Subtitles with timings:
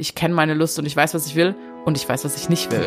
[0.00, 2.48] ich kenne meine Lust und ich weiß, was ich will und ich weiß, was ich
[2.48, 2.86] nicht will.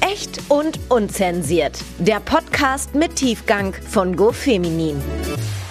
[0.00, 1.78] Echt und unzensiert.
[1.98, 5.02] Der Podcast mit Tiefgang von GoFeminin.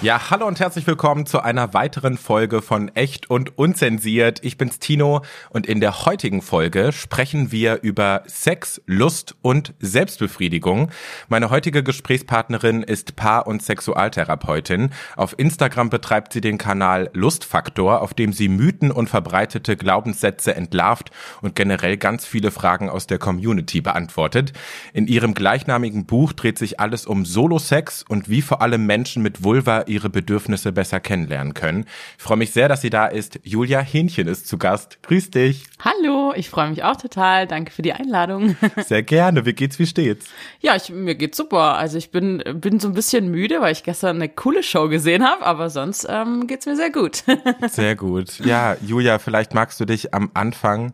[0.04, 4.40] Ja, hallo und herzlich willkommen zu einer weiteren Folge von Echt und Unzensiert.
[4.44, 10.90] Ich bin's Tino und in der heutigen Folge sprechen wir über Sex, Lust und Selbstbefriedigung.
[11.30, 14.90] Meine heutige Gesprächspartnerin ist Paar- und Sexualtherapeutin.
[15.18, 21.12] Auf Instagram betreibt sie den Kanal Lustfaktor, auf dem sie Mythen und verbreitete Glaubenssätze entlarvt
[21.44, 24.52] und generell ganz viele Fragen aus der Community beantwortet.
[24.94, 29.44] In ihrem gleichnamigen Buch dreht sich alles um Solo-Sex und wie vor allem Menschen mit
[29.44, 31.86] Vulva ihre Bedürfnisse besser kennenlernen können.
[32.18, 33.40] Ich freue mich sehr, dass sie da ist.
[33.44, 35.00] Julia Hähnchen ist zu Gast.
[35.04, 35.66] Grüß dich.
[35.80, 37.48] Hallo, ich freue mich auch total.
[37.48, 38.56] Danke für die Einladung.
[38.78, 39.46] Sehr gerne.
[39.46, 39.78] Wie geht's?
[39.80, 40.28] Wie steht's?
[40.62, 41.78] Ja, ich, mir geht's super.
[41.78, 45.24] Also ich bin, bin so ein bisschen müde, weil ich gestern eine coole Show gesehen
[45.24, 47.24] habe, aber sonst ähm, geht's mir sehr gut.
[47.70, 48.40] Sehr gut.
[48.40, 50.94] Ja, Julia, vielleicht magst du dich am Anfang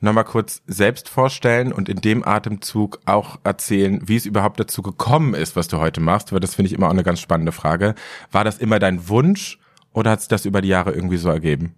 [0.00, 5.34] nochmal kurz selbst vorstellen und in dem Atemzug auch erzählen, wie es überhaupt dazu gekommen
[5.34, 7.94] ist, was du heute machst, weil das finde ich immer auch eine ganz spannende Frage.
[8.30, 9.58] War das immer dein Wunsch
[9.92, 11.74] oder hat sich das über die Jahre irgendwie so ergeben?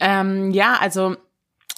[0.00, 1.16] Ähm, ja, also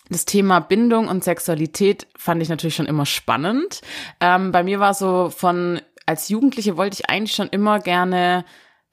[0.08, 3.80] das Thema Bindung und Sexualität fand ich natürlich schon immer spannend.
[4.20, 8.44] Ähm, bei mir war so von, als Jugendliche wollte ich eigentlich schon immer gerne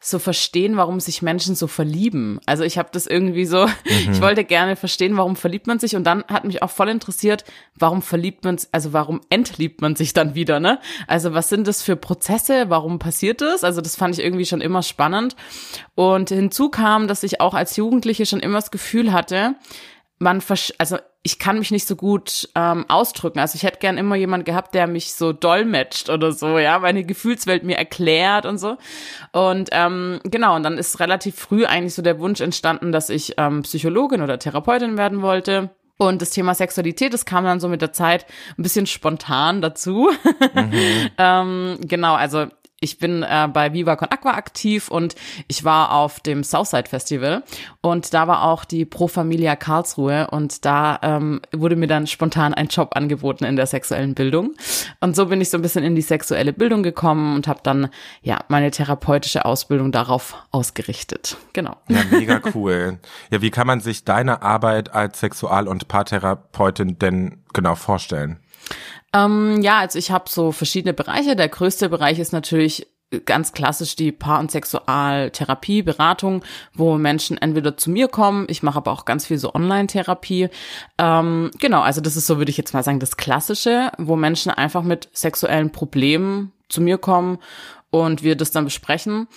[0.03, 2.39] so verstehen, warum sich Menschen so verlieben.
[2.45, 4.11] Also ich habe das irgendwie so, mhm.
[4.11, 7.45] ich wollte gerne verstehen, warum verliebt man sich und dann hat mich auch voll interessiert,
[7.75, 10.79] warum verliebt man, also warum entliebt man sich dann wieder, ne?
[11.07, 13.63] Also was sind das für Prozesse, warum passiert das?
[13.63, 15.37] Also das fand ich irgendwie schon immer spannend
[15.95, 19.55] und hinzu kam, dass ich auch als Jugendliche schon immer das Gefühl hatte,
[20.19, 20.43] man,
[20.77, 23.39] also ich kann mich nicht so gut ähm, ausdrücken.
[23.39, 27.05] Also ich hätte gern immer jemand gehabt, der mich so dolmetscht oder so, ja, meine
[27.05, 28.77] Gefühlswelt mir erklärt und so.
[29.31, 33.35] Und ähm, genau, und dann ist relativ früh eigentlich so der Wunsch entstanden, dass ich
[33.37, 35.69] ähm, Psychologin oder Therapeutin werden wollte.
[35.97, 38.25] Und das Thema Sexualität, das kam dann so mit der Zeit
[38.57, 40.09] ein bisschen spontan dazu.
[40.53, 41.09] Mhm.
[41.17, 42.47] ähm, genau, also
[42.83, 45.15] ich bin äh, bei Viva Con Aqua aktiv und
[45.47, 47.43] ich war auf dem Southside Festival
[47.81, 52.53] und da war auch die Pro Familia Karlsruhe und da ähm, wurde mir dann spontan
[52.53, 54.53] ein Job angeboten in der sexuellen Bildung
[54.99, 57.89] und so bin ich so ein bisschen in die sexuelle Bildung gekommen und habe dann
[58.21, 61.37] ja meine therapeutische Ausbildung darauf ausgerichtet.
[61.53, 61.77] Genau.
[61.87, 62.99] Ja, mega cool.
[63.31, 68.39] ja, wie kann man sich deine Arbeit als Sexual- und Paartherapeutin denn genau vorstellen?
[69.13, 71.35] Ähm, ja, also ich habe so verschiedene Bereiche.
[71.35, 72.87] Der größte Bereich ist natürlich
[73.25, 76.43] ganz klassisch die Paar- und Sexualtherapie, Beratung,
[76.73, 80.49] wo Menschen entweder zu mir kommen, ich mache aber auch ganz viel so Online-Therapie.
[80.97, 84.51] Ähm, genau, also das ist so, würde ich jetzt mal sagen, das Klassische, wo Menschen
[84.51, 87.37] einfach mit sexuellen Problemen zu mir kommen
[87.93, 89.27] und wir das dann besprechen.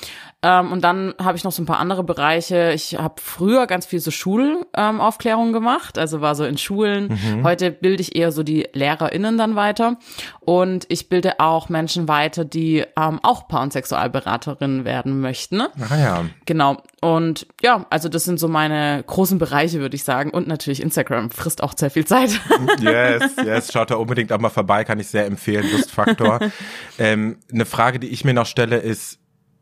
[0.42, 2.72] Ähm, und dann habe ich noch so ein paar andere Bereiche.
[2.72, 7.08] Ich habe früher ganz viel so Schulaufklärung ähm, gemacht, also war so in Schulen.
[7.08, 7.44] Mhm.
[7.44, 9.98] Heute bilde ich eher so die LehrerInnen dann weiter.
[10.40, 15.58] Und ich bilde auch Menschen weiter, die ähm, auch Paar- und Sexualberaterinnen werden möchten.
[15.58, 15.68] Ne?
[15.90, 16.24] Ah ja.
[16.46, 16.78] Genau.
[17.02, 20.30] Und ja, also das sind so meine großen Bereiche, würde ich sagen.
[20.30, 22.40] Und natürlich Instagram frisst auch sehr viel Zeit.
[22.80, 23.72] Yes, yes.
[23.72, 25.70] Schaut da unbedingt auch mal vorbei, kann ich sehr empfehlen.
[25.70, 26.40] Lustfaktor.
[26.98, 29.18] ähm, eine Frage, die ich mir noch stelle, ist,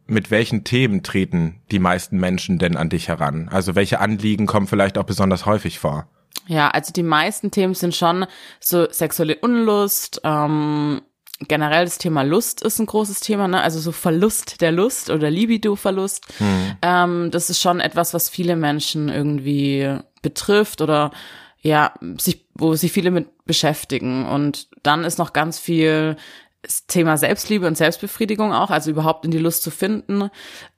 [0.06, 3.49] mit welchen Themen treten die meisten Menschen denn an dich heran?
[3.51, 6.09] Also welche Anliegen kommen vielleicht auch besonders häufig vor?
[6.47, 8.27] Ja, also die meisten Themen sind schon
[8.61, 11.01] so sexuelle Unlust, ähm,
[11.41, 13.61] generell das Thema Lust ist ein großes Thema, ne?
[13.61, 16.27] Also so Verlust der Lust oder Libido-Verlust.
[16.39, 16.77] Hm.
[16.83, 21.11] Ähm, das ist schon etwas, was viele Menschen irgendwie betrifft oder
[21.61, 24.27] ja, sich, wo sich viele mit beschäftigen.
[24.27, 26.17] Und dann ist noch ganz viel
[26.65, 30.31] das Thema Selbstliebe und Selbstbefriedigung auch, also überhaupt in die Lust zu finden.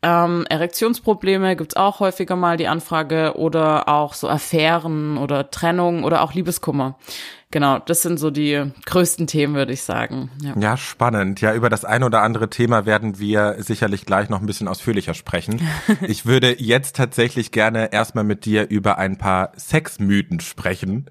[0.02, 6.22] Ähm, Erektionsprobleme gibt's auch häufiger mal die Anfrage oder auch so Affären oder Trennung oder
[6.22, 6.98] auch Liebeskummer.
[7.52, 10.30] Genau, das sind so die größten Themen, würde ich sagen.
[10.42, 10.54] Ja.
[10.58, 11.40] ja, spannend.
[11.40, 15.14] Ja, über das eine oder andere Thema werden wir sicherlich gleich noch ein bisschen ausführlicher
[15.14, 15.60] sprechen.
[16.08, 21.08] ich würde jetzt tatsächlich gerne erstmal mit dir über ein paar Sexmythen sprechen.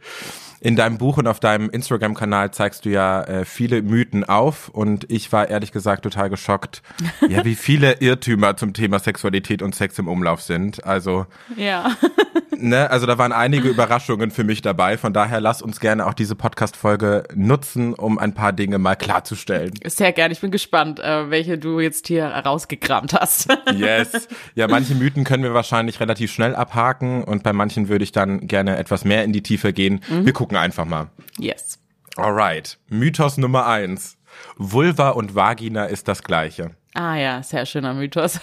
[0.66, 5.05] In deinem Buch und auf deinem Instagram-Kanal zeigst du ja äh, viele Mythen auf und
[5.11, 6.81] ich war ehrlich gesagt total geschockt,
[7.29, 10.84] ja, wie viele Irrtümer zum Thema Sexualität und Sex im Umlauf sind.
[10.84, 11.96] Also ja.
[12.58, 14.97] ne, also da waren einige Überraschungen für mich dabei.
[14.97, 19.74] Von daher lass uns gerne auch diese Podcast-Folge nutzen, um ein paar Dinge mal klarzustellen.
[19.86, 20.34] Sehr gerne.
[20.34, 23.50] Ich bin gespannt, äh, welche du jetzt hier rausgekramt hast.
[23.76, 24.28] yes.
[24.56, 28.48] Ja, manche Mythen können wir wahrscheinlich relativ schnell abhaken und bei manchen würde ich dann
[28.48, 30.02] gerne etwas mehr in die Tiefe gehen.
[30.10, 30.26] Mhm.
[30.26, 31.10] Wir gucken gucken einfach mal.
[31.40, 31.80] Yes.
[32.16, 32.78] Alright.
[32.88, 34.18] Mythos Nummer eins.
[34.58, 36.76] Vulva und Vagina ist das gleiche.
[36.97, 38.40] Ah ja, sehr schöner Mythos.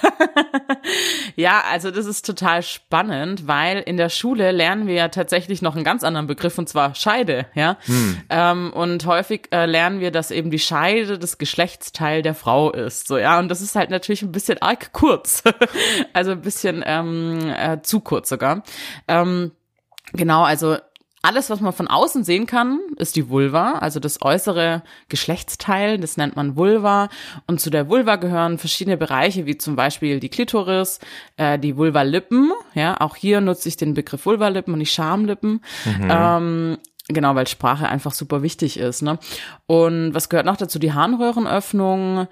[1.36, 5.74] ja, also das ist total spannend, weil in der Schule lernen wir ja tatsächlich noch
[5.74, 7.78] einen ganz anderen Begriff und zwar Scheide, ja.
[7.86, 8.18] Hm.
[8.28, 13.08] Ähm, und häufig äh, lernen wir, dass eben die Scheide das Geschlechtsteil der Frau ist,
[13.08, 13.38] so ja.
[13.38, 15.42] Und das ist halt natürlich ein bisschen arg kurz,
[16.12, 18.64] also ein bisschen ähm, äh, zu kurz sogar.
[19.08, 19.52] Ähm,
[20.12, 20.76] genau, also
[21.22, 26.16] alles, was man von außen sehen kann, ist die Vulva, also das äußere Geschlechtsteil, das
[26.16, 27.08] nennt man Vulva.
[27.46, 30.98] Und zu der Vulva gehören verschiedene Bereiche, wie zum Beispiel die Klitoris,
[31.36, 32.52] äh, die Vulvalippen.
[32.74, 35.62] Ja, auch hier nutze ich den Begriff Vulvalippen und die Schamlippen.
[35.84, 36.08] Mhm.
[36.10, 39.02] Ähm, genau, weil Sprache einfach super wichtig ist.
[39.02, 39.18] Ne?
[39.66, 40.80] Und was gehört noch dazu?
[40.80, 42.26] Die Harnröhrenöffnung,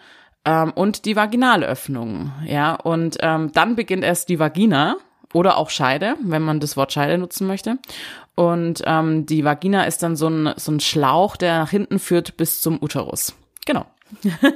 [0.44, 2.32] ähm, und die vaginale Öffnung.
[2.46, 4.96] Ja, und ähm, dann beginnt erst die Vagina
[5.32, 7.78] oder auch Scheide, wenn man das Wort Scheide nutzen möchte.
[8.34, 12.36] Und ähm, die Vagina ist dann so ein, so ein Schlauch, der nach hinten führt
[12.36, 13.34] bis zum Uterus.
[13.66, 13.86] Genau.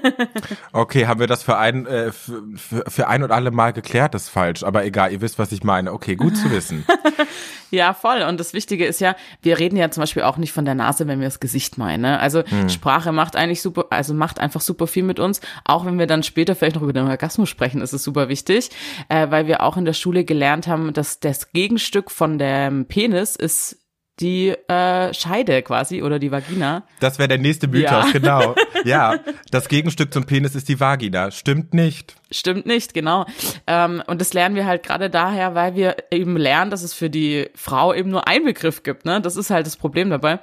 [0.73, 4.15] okay, haben wir das für ein, äh, für, für ein und alle Mal geklärt?
[4.15, 5.93] Das ist falsch, aber egal, ihr wisst, was ich meine.
[5.93, 6.85] Okay, gut zu wissen.
[7.71, 8.23] ja, voll.
[8.23, 11.07] Und das Wichtige ist ja, wir reden ja zum Beispiel auch nicht von der Nase,
[11.07, 12.03] wenn wir das Gesicht meinen.
[12.03, 12.19] Ne?
[12.19, 12.69] Also hm.
[12.69, 15.41] Sprache macht eigentlich super, also macht einfach super viel mit uns.
[15.65, 18.71] Auch wenn wir dann später vielleicht noch über den Orgasmus sprechen, ist es super wichtig,
[19.09, 23.37] äh, weil wir auch in der Schule gelernt haben, dass das Gegenstück von dem Penis
[23.37, 23.84] ist
[24.21, 26.85] die äh, Scheide quasi oder die Vagina.
[27.01, 28.13] Das wäre der nächste Mythos, ja.
[28.13, 28.55] genau.
[28.85, 29.19] Ja,
[29.51, 31.31] das Gegenstück zum Penis ist die Vagina.
[31.31, 32.15] Stimmt nicht.
[32.31, 33.27] Stimmt nicht, genau.
[33.67, 37.11] Ähm, und das lernen wir halt gerade daher, weil wir eben lernen, dass es für
[37.11, 39.05] die Frau eben nur einen Begriff gibt.
[39.05, 39.21] Ne?
[39.21, 40.39] Das ist halt das Problem dabei.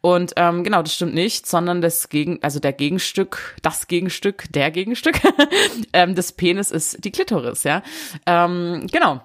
[0.00, 4.70] Und ähm, genau, das stimmt nicht, sondern das Gegen, also der Gegenstück, das Gegenstück, der
[4.70, 5.16] Gegenstück
[5.92, 7.82] ähm, des Penis ist die Klitoris, ja.
[8.26, 9.20] Ähm, genau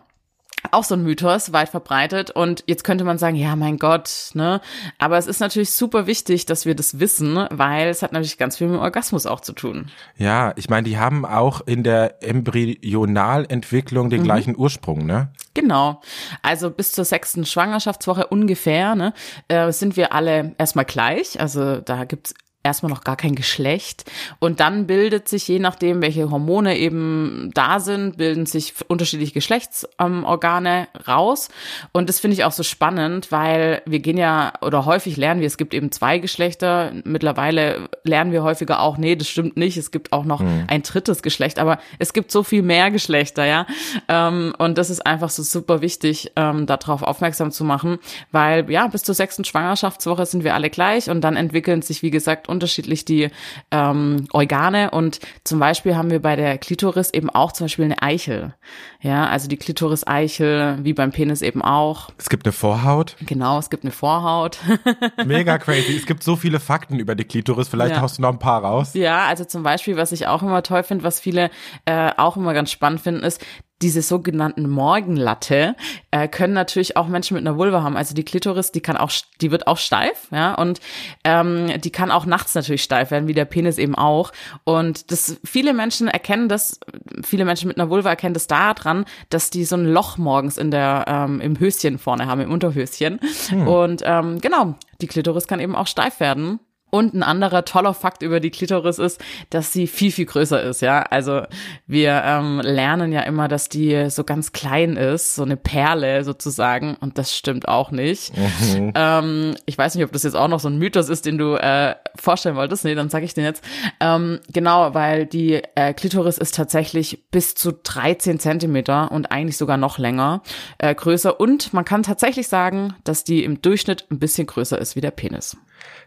[0.69, 2.31] auch so ein Mythos, weit verbreitet.
[2.31, 4.61] Und jetzt könnte man sagen, ja, mein Gott, ne?
[4.99, 8.57] Aber es ist natürlich super wichtig, dass wir das wissen, weil es hat natürlich ganz
[8.57, 9.89] viel mit dem Orgasmus auch zu tun.
[10.17, 14.25] Ja, ich meine, die haben auch in der Embryonalentwicklung den mhm.
[14.25, 15.31] gleichen Ursprung, ne?
[15.53, 16.01] Genau.
[16.41, 19.13] Also bis zur sechsten Schwangerschaftswoche ungefähr, ne,
[19.47, 21.39] äh, sind wir alle erstmal gleich.
[21.41, 24.09] Also da gibt's erstmal noch gar kein Geschlecht.
[24.39, 30.87] Und dann bildet sich, je nachdem, welche Hormone eben da sind, bilden sich unterschiedliche Geschlechtsorgane
[30.93, 31.49] ähm, raus.
[31.91, 35.47] Und das finde ich auch so spannend, weil wir gehen ja, oder häufig lernen wir,
[35.47, 36.91] es gibt eben zwei Geschlechter.
[37.03, 39.77] Mittlerweile lernen wir häufiger auch, nee, das stimmt nicht.
[39.77, 40.65] Es gibt auch noch mhm.
[40.67, 43.65] ein drittes Geschlecht, aber es gibt so viel mehr Geschlechter, ja.
[44.07, 47.97] Ähm, und das ist einfach so super wichtig, ähm, darauf aufmerksam zu machen,
[48.31, 52.11] weil ja, bis zur sechsten Schwangerschaftswoche sind wir alle gleich und dann entwickeln sich, wie
[52.11, 53.29] gesagt, unterschiedlich die
[53.71, 58.01] ähm, Organe und zum Beispiel haben wir bei der Klitoris eben auch zum Beispiel eine
[58.01, 58.53] Eichel.
[59.01, 62.09] Ja, also die Klitoris-Eichel, wie beim Penis eben auch.
[62.17, 63.15] Es gibt eine Vorhaut.
[63.21, 64.59] Genau, es gibt eine Vorhaut.
[65.25, 65.95] Mega crazy.
[65.97, 67.67] Es gibt so viele Fakten über die Klitoris.
[67.67, 68.01] Vielleicht ja.
[68.01, 68.93] haust du noch ein paar raus.
[68.93, 71.49] Ja, also zum Beispiel, was ich auch immer toll finde, was viele
[71.85, 73.43] äh, auch immer ganz spannend finden, ist,
[73.81, 75.75] diese sogenannten Morgenlatte
[76.11, 77.97] äh, können natürlich auch Menschen mit einer Vulva haben.
[77.97, 79.11] Also die Klitoris, die kann auch,
[79.41, 80.79] die wird auch steif, ja, und
[81.23, 84.31] ähm, die kann auch nachts natürlich steif werden, wie der Penis eben auch.
[84.63, 86.79] Und das viele Menschen erkennen das,
[87.23, 90.71] viele Menschen mit einer Vulva erkennen das daran, dass die so ein Loch morgens in
[90.71, 93.19] der ähm, im Höschen vorne haben, im Unterhöschen.
[93.49, 93.67] Hm.
[93.67, 96.59] Und ähm, genau, die Klitoris kann eben auch steif werden.
[96.91, 100.81] Und ein anderer toller Fakt über die Klitoris ist, dass sie viel, viel größer ist,
[100.81, 101.01] ja.
[101.01, 101.43] Also
[101.87, 106.97] wir ähm, lernen ja immer, dass die so ganz klein ist, so eine Perle sozusagen.
[106.99, 108.33] Und das stimmt auch nicht.
[108.37, 108.91] Mhm.
[108.93, 111.55] Ähm, ich weiß nicht, ob das jetzt auch noch so ein Mythos ist, den du
[111.55, 112.83] äh, vorstellen wolltest.
[112.83, 113.63] Nee, dann sage ich den jetzt.
[113.99, 119.77] Ähm, genau, weil die äh, Klitoris ist tatsächlich bis zu 13 Zentimeter und eigentlich sogar
[119.77, 120.43] noch länger
[120.77, 121.39] äh, größer.
[121.39, 125.11] Und man kann tatsächlich sagen, dass die im Durchschnitt ein bisschen größer ist wie der
[125.11, 125.57] Penis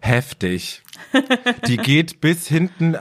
[0.00, 0.82] heftig.
[1.66, 2.98] Die geht bis hinten äh,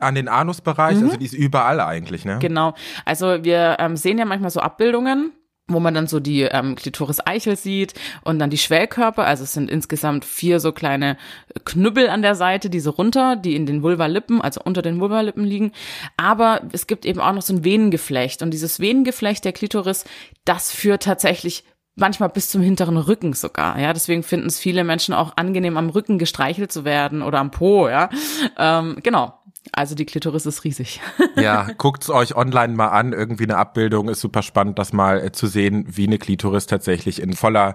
[0.00, 1.04] an den Anusbereich, mhm.
[1.04, 2.38] also die ist überall eigentlich, ne?
[2.40, 2.74] Genau.
[3.04, 5.32] Also wir ähm, sehen ja manchmal so Abbildungen
[5.68, 9.24] wo man dann so die ähm, Klitoris-Eichel sieht und dann die Schwellkörper.
[9.24, 11.16] Also es sind insgesamt vier so kleine
[11.64, 15.44] Knüppel an der Seite, die so runter, die in den Vulvalippen, also unter den Vulvalippen
[15.44, 15.72] liegen.
[16.16, 20.04] Aber es gibt eben auch noch so ein Venengeflecht und dieses Venengeflecht der Klitoris,
[20.44, 21.64] das führt tatsächlich
[21.96, 23.78] manchmal bis zum hinteren Rücken sogar.
[23.78, 27.50] Ja, deswegen finden es viele Menschen auch angenehm, am Rücken gestreichelt zu werden oder am
[27.50, 27.88] Po.
[27.88, 28.10] Ja,
[28.56, 29.34] ähm, genau.
[29.72, 31.00] Also die Klitoris ist riesig.
[31.36, 33.12] Ja, guckt's euch online mal an.
[33.12, 37.20] Irgendwie eine Abbildung ist super spannend, das mal äh, zu sehen, wie eine Klitoris tatsächlich
[37.20, 37.74] in voller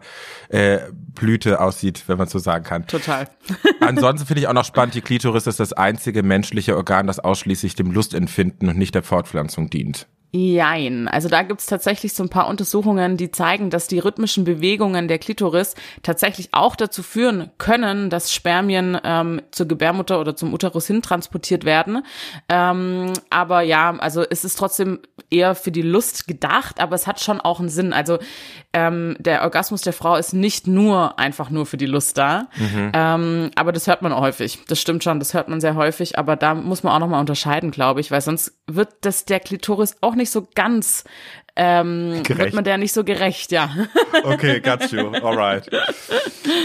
[0.50, 2.88] äh, Blüte aussieht, wenn man so sagen kann.
[2.88, 3.28] Total.
[3.82, 7.75] Ansonsten finde ich auch noch spannend, die Klitoris ist das einzige menschliche Organ, das ausschließlich
[7.75, 10.08] dem Lustempfinden und nicht der Fortpflanzung dient.
[10.34, 11.10] Jein.
[11.10, 15.20] Also da gibt's tatsächlich so ein paar Untersuchungen, die zeigen, dass die rhythmischen Bewegungen der
[15.20, 21.66] Klitoris tatsächlich auch dazu führen können, dass Spermien ähm, zur Gebärmutter oder zum Uterus hintransportiert
[21.66, 22.06] werden.
[22.48, 27.20] Ähm, aber ja, also es ist trotzdem eher für die Lust gedacht, aber es hat
[27.20, 27.92] schon auch einen Sinn.
[27.92, 28.18] Also
[28.72, 32.48] ähm, der Orgasmus der Frau ist nicht nur einfach nur für die Lust da.
[32.56, 32.92] Mhm.
[32.94, 34.60] Ähm, aber das hört man häufig.
[34.70, 36.18] Das stimmt schon, das hört man sehr häufig.
[36.18, 39.98] Aber da muss man auch nochmal unterscheiden, glaube ich, weil sonst wird das der Klitoris
[40.00, 41.04] auch nicht so ganz
[41.56, 43.70] ähm, wird man der nicht so gerecht, ja.
[44.24, 45.08] Okay, got you.
[45.10, 45.70] Alright.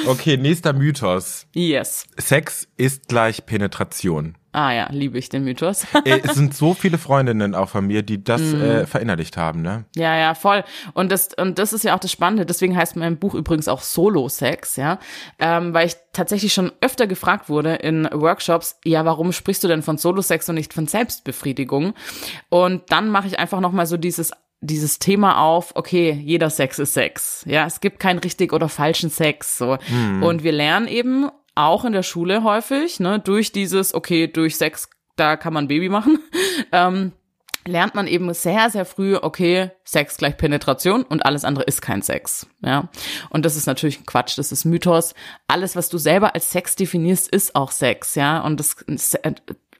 [0.06, 1.46] Okay, nächster Mythos.
[1.54, 2.06] Yes.
[2.18, 4.36] Sex ist gleich Penetration.
[4.56, 5.86] Ah ja, liebe ich den Mythos.
[6.06, 8.62] Äh, es sind so viele Freundinnen auch von mir, die das mm.
[8.62, 9.84] äh, verinnerlicht haben, ne?
[9.94, 10.64] Ja, ja, voll.
[10.94, 12.46] Und das, und das ist ja auch das Spannende.
[12.46, 14.98] Deswegen heißt mein Buch übrigens auch Solo-Sex, ja.
[15.38, 19.82] Ähm, weil ich tatsächlich schon öfter gefragt wurde in Workshops, ja, warum sprichst du denn
[19.82, 21.92] von Solo-Sex und nicht von Selbstbefriedigung?
[22.48, 24.32] Und dann mache ich einfach nochmal so dieses
[24.62, 27.44] dieses Thema auf, okay, jeder Sex ist Sex.
[27.46, 29.76] Ja, es gibt keinen richtig oder falschen Sex, so.
[29.86, 30.22] Mhm.
[30.22, 34.88] Und wir lernen eben auch in der Schule häufig, ne, durch dieses, okay, durch Sex,
[35.16, 36.18] da kann man Baby machen,
[36.72, 37.12] ähm,
[37.66, 42.02] lernt man eben sehr, sehr früh, okay, Sex gleich Penetration und alles andere ist kein
[42.02, 42.46] Sex.
[42.60, 42.88] Ja.
[43.30, 45.14] Und das ist natürlich Quatsch, das ist Mythos.
[45.48, 48.40] Alles, was du selber als Sex definierst, ist auch Sex, ja.
[48.40, 48.76] Und das,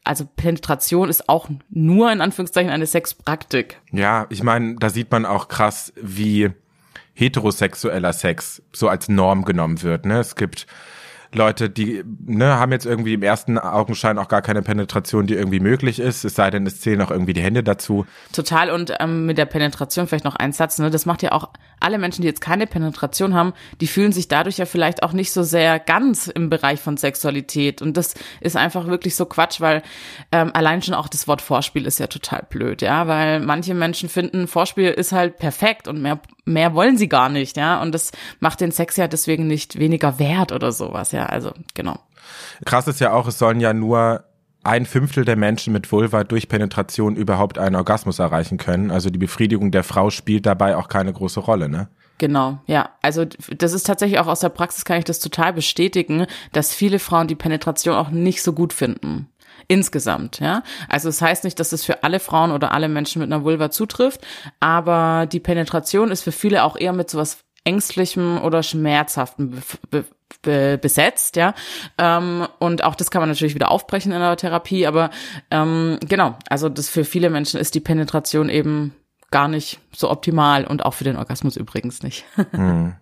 [0.05, 3.81] also Penetration ist auch nur in Anführungszeichen eine Sexpraktik.
[3.93, 6.51] Ja, ich meine, da sieht man auch krass, wie
[7.15, 10.07] heterosexueller Sex so als Norm genommen wird.
[10.07, 10.21] Ne?
[10.21, 10.67] Es gibt
[11.35, 15.61] Leute, die ne, haben jetzt irgendwie im ersten Augenschein auch gar keine Penetration, die irgendwie
[15.61, 18.07] möglich ist, es sei denn, es zählen auch irgendwie die Hände dazu.
[18.33, 18.71] Total.
[18.71, 21.99] Und ähm, mit der Penetration vielleicht noch ein Satz, ne, das macht ja auch alle
[21.99, 25.43] Menschen, die jetzt keine Penetration haben, die fühlen sich dadurch ja vielleicht auch nicht so
[25.43, 27.83] sehr ganz im Bereich von Sexualität.
[27.83, 29.83] Und das ist einfach wirklich so Quatsch, weil
[30.33, 34.09] ähm, allein schon auch das Wort Vorspiel ist ja total blöd, ja, weil manche Menschen
[34.09, 38.13] finden, Vorspiel ist halt perfekt und mehr mehr wollen sie gar nicht, ja, und das
[38.39, 41.99] macht den Sex ja deswegen nicht weniger wert oder sowas, ja, also genau.
[42.67, 44.25] Krass ist ja auch, es sollen ja nur
[44.67, 48.91] ein Fünftel der Menschen mit Vulva durch Penetration überhaupt einen Orgasmus erreichen können.
[48.91, 51.89] Also die Befriedigung der Frau spielt dabei auch keine große Rolle, ne?
[52.19, 52.91] Genau, ja.
[53.03, 56.99] Also das ist tatsächlich auch aus der Praxis kann ich das total bestätigen, dass viele
[56.99, 59.29] Frauen die Penetration auch nicht so gut finden.
[59.69, 60.63] Insgesamt, ja.
[60.89, 63.45] Also es das heißt nicht, dass es für alle Frauen oder alle Menschen mit einer
[63.45, 64.27] Vulva zutrifft,
[64.61, 70.05] aber die Penetration ist für viele auch eher mit sowas ängstlichem oder schmerzhaftem be be
[70.43, 71.55] besetzt, ja.
[71.99, 75.11] Ähm, und auch das kann man natürlich wieder aufbrechen in der Therapie, aber
[75.51, 78.95] ähm, genau, also das für viele Menschen ist die Penetration eben
[79.31, 82.25] gar nicht so optimal und auch für den Orgasmus übrigens nicht.
[82.53, 82.95] Hm.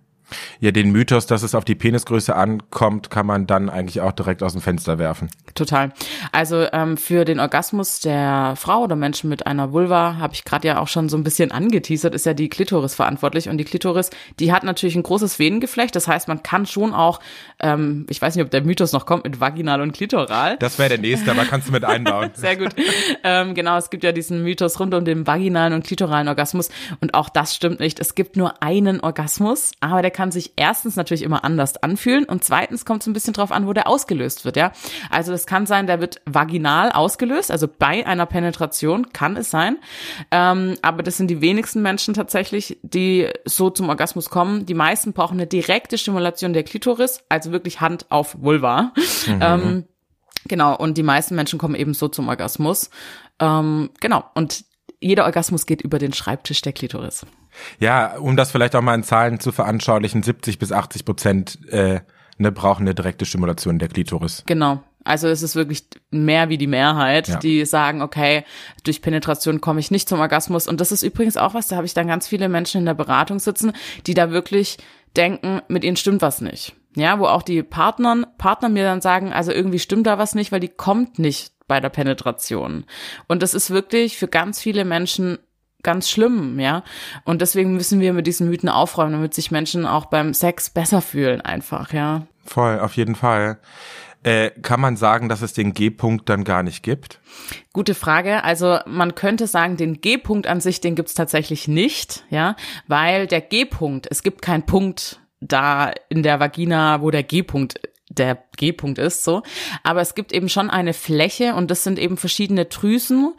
[0.61, 4.43] Ja, den Mythos, dass es auf die Penisgröße ankommt, kann man dann eigentlich auch direkt
[4.43, 5.29] aus dem Fenster werfen.
[5.55, 5.93] Total.
[6.33, 10.67] Also ähm, für den Orgasmus der Frau oder Menschen mit einer Vulva, habe ich gerade
[10.67, 13.49] ja auch schon so ein bisschen angeteasert, ist ja die Klitoris verantwortlich.
[13.49, 15.95] Und die Klitoris, die hat natürlich ein großes Venengeflecht.
[15.95, 17.21] Das heißt, man kann schon auch,
[17.61, 20.57] ähm, ich weiß nicht, ob der Mythos noch kommt, mit vaginal und klitoral.
[20.59, 22.31] Das wäre der nächste, aber kannst du mit einbauen.
[22.35, 22.75] Sehr gut.
[23.23, 26.71] Ähm, genau, es gibt ja diesen Mythos rund um den vaginalen und klitoralen Orgasmus.
[27.01, 28.01] Und auch das stimmt nicht.
[28.01, 32.43] Es gibt nur einen Orgasmus, aber der kann sich erstens natürlich immer anders anfühlen und
[32.43, 34.73] zweitens kommt es ein bisschen drauf an, wo der ausgelöst wird, ja.
[35.11, 39.77] Also es kann sein, der wird vaginal ausgelöst, also bei einer Penetration kann es sein.
[40.31, 44.65] Ähm, aber das sind die wenigsten Menschen tatsächlich, die so zum Orgasmus kommen.
[44.65, 48.93] Die meisten brauchen eine direkte Stimulation der Klitoris, also wirklich Hand auf Vulva.
[49.27, 49.41] Mhm.
[49.41, 49.85] Ähm,
[50.47, 52.91] genau, und die meisten Menschen kommen eben so zum Orgasmus.
[53.41, 54.65] Ähm, genau, und
[55.05, 57.27] jeder Orgasmus geht über den Schreibtisch der Klitoris.
[57.79, 62.01] Ja, um das vielleicht auch mal in Zahlen zu veranschaulichen, 70 bis 80 Prozent äh,
[62.39, 64.45] ne, brauchen eine direkte Stimulation der Klitoris.
[64.47, 64.83] Genau.
[65.05, 67.37] Also es ist wirklich mehr wie die Mehrheit, ja.
[67.37, 68.45] die sagen, okay,
[68.85, 70.67] durch Penetration komme ich nicht zum Orgasmus.
[70.67, 72.95] Und das ist übrigens auch was, da habe ich dann ganz viele Menschen in der
[72.95, 73.73] Beratung sitzen,
[74.07, 74.79] die da wirklich
[75.15, 76.75] denken, mit ihnen stimmt was nicht.
[76.97, 80.53] Ja, wo auch die Partnern, Partner mir dann sagen, also irgendwie stimmt da was nicht,
[80.53, 82.85] weil die kommt nicht bei der Penetration.
[83.27, 85.39] Und das ist wirklich für ganz viele Menschen
[85.83, 86.83] ganz schlimm, ja.
[87.25, 91.01] Und deswegen müssen wir mit diesen Mythen aufräumen, damit sich Menschen auch beim Sex besser
[91.01, 92.27] fühlen, einfach, ja.
[92.45, 93.59] Voll, auf jeden Fall.
[94.25, 97.21] Äh, kann man sagen, dass es den G-Punkt dann gar nicht gibt?
[97.75, 98.43] Gute Frage.
[98.43, 102.57] Also man könnte sagen, den G-Punkt an sich, den gibt's tatsächlich nicht, ja,
[102.89, 107.81] weil der G-Punkt, es gibt keinen Punkt da in der Vagina, wo der G-Punkt
[108.19, 109.43] der G-Punkt ist, so.
[109.83, 113.35] Aber es gibt eben schon eine Fläche und das sind eben verschiedene Drüsen,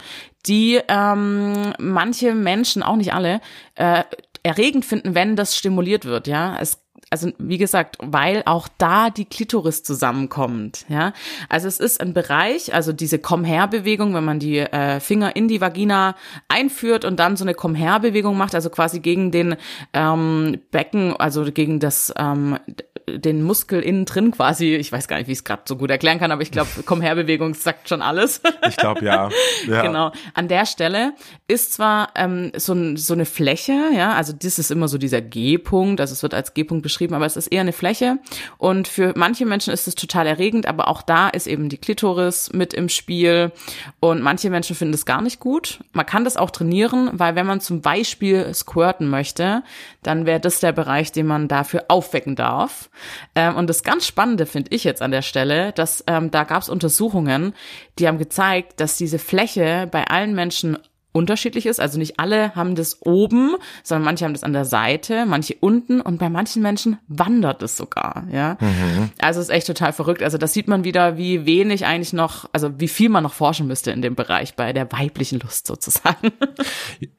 [0.46, 3.42] die ähm, manche Menschen, auch nicht alle,
[3.76, 4.04] äh,
[4.44, 6.58] erregend finden, wenn das stimuliert wird, ja.
[6.60, 6.85] Es
[7.16, 11.14] also wie gesagt, weil auch da die Klitoris zusammenkommt, ja.
[11.48, 15.62] Also es ist ein Bereich, also diese Komm-her-Bewegung, wenn man die äh, Finger in die
[15.62, 16.18] Vagina
[16.50, 19.56] einführt und dann so eine Komm-her-Bewegung macht, also quasi gegen den
[19.94, 22.60] ähm, Becken, also gegen das ähm,
[23.08, 25.90] den Muskel innen drin quasi, ich weiß gar nicht, wie ich es gerade so gut
[25.90, 28.42] erklären kann, aber ich glaube, Komm-her-Bewegung sagt schon alles.
[28.68, 29.30] Ich glaube ja.
[29.68, 29.82] ja.
[29.82, 30.12] Genau.
[30.34, 31.14] An der Stelle
[31.48, 36.02] ist zwar ähm, so, so eine Fläche, ja, also das ist immer so dieser G-Punkt,
[36.02, 38.18] also es wird als G-Punkt beschrieben, aber es ist eher eine Fläche.
[38.58, 42.52] Und für manche Menschen ist es total erregend, aber auch da ist eben die Klitoris
[42.54, 43.52] mit im Spiel.
[44.00, 45.80] Und manche Menschen finden es gar nicht gut.
[45.94, 49.64] Man kann das auch trainieren, weil wenn man zum Beispiel squirten möchte,
[50.04, 52.90] dann wäre das der Bereich, den man dafür aufwecken darf.
[53.36, 56.62] Ähm, und das ganz Spannende finde ich jetzt an der Stelle, dass ähm, da gab
[56.62, 57.54] es Untersuchungen,
[58.00, 60.78] die haben gezeigt, dass diese Fläche bei allen Menschen
[61.16, 61.80] unterschiedlich ist.
[61.80, 66.02] Also nicht alle haben das oben, sondern manche haben das an der Seite, manche unten
[66.02, 68.58] und bei manchen Menschen wandert es sogar, ja.
[68.60, 69.12] Mhm.
[69.20, 70.22] Also ist echt total verrückt.
[70.22, 73.68] Also das sieht man wieder, wie wenig eigentlich noch, also wie viel man noch forschen
[73.68, 76.32] müsste in dem Bereich bei der weiblichen Lust sozusagen.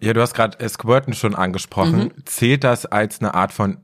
[0.00, 1.98] Ja, du hast gerade Squirten schon angesprochen.
[1.98, 2.12] Mhm.
[2.24, 3.78] Zählt das als eine Art von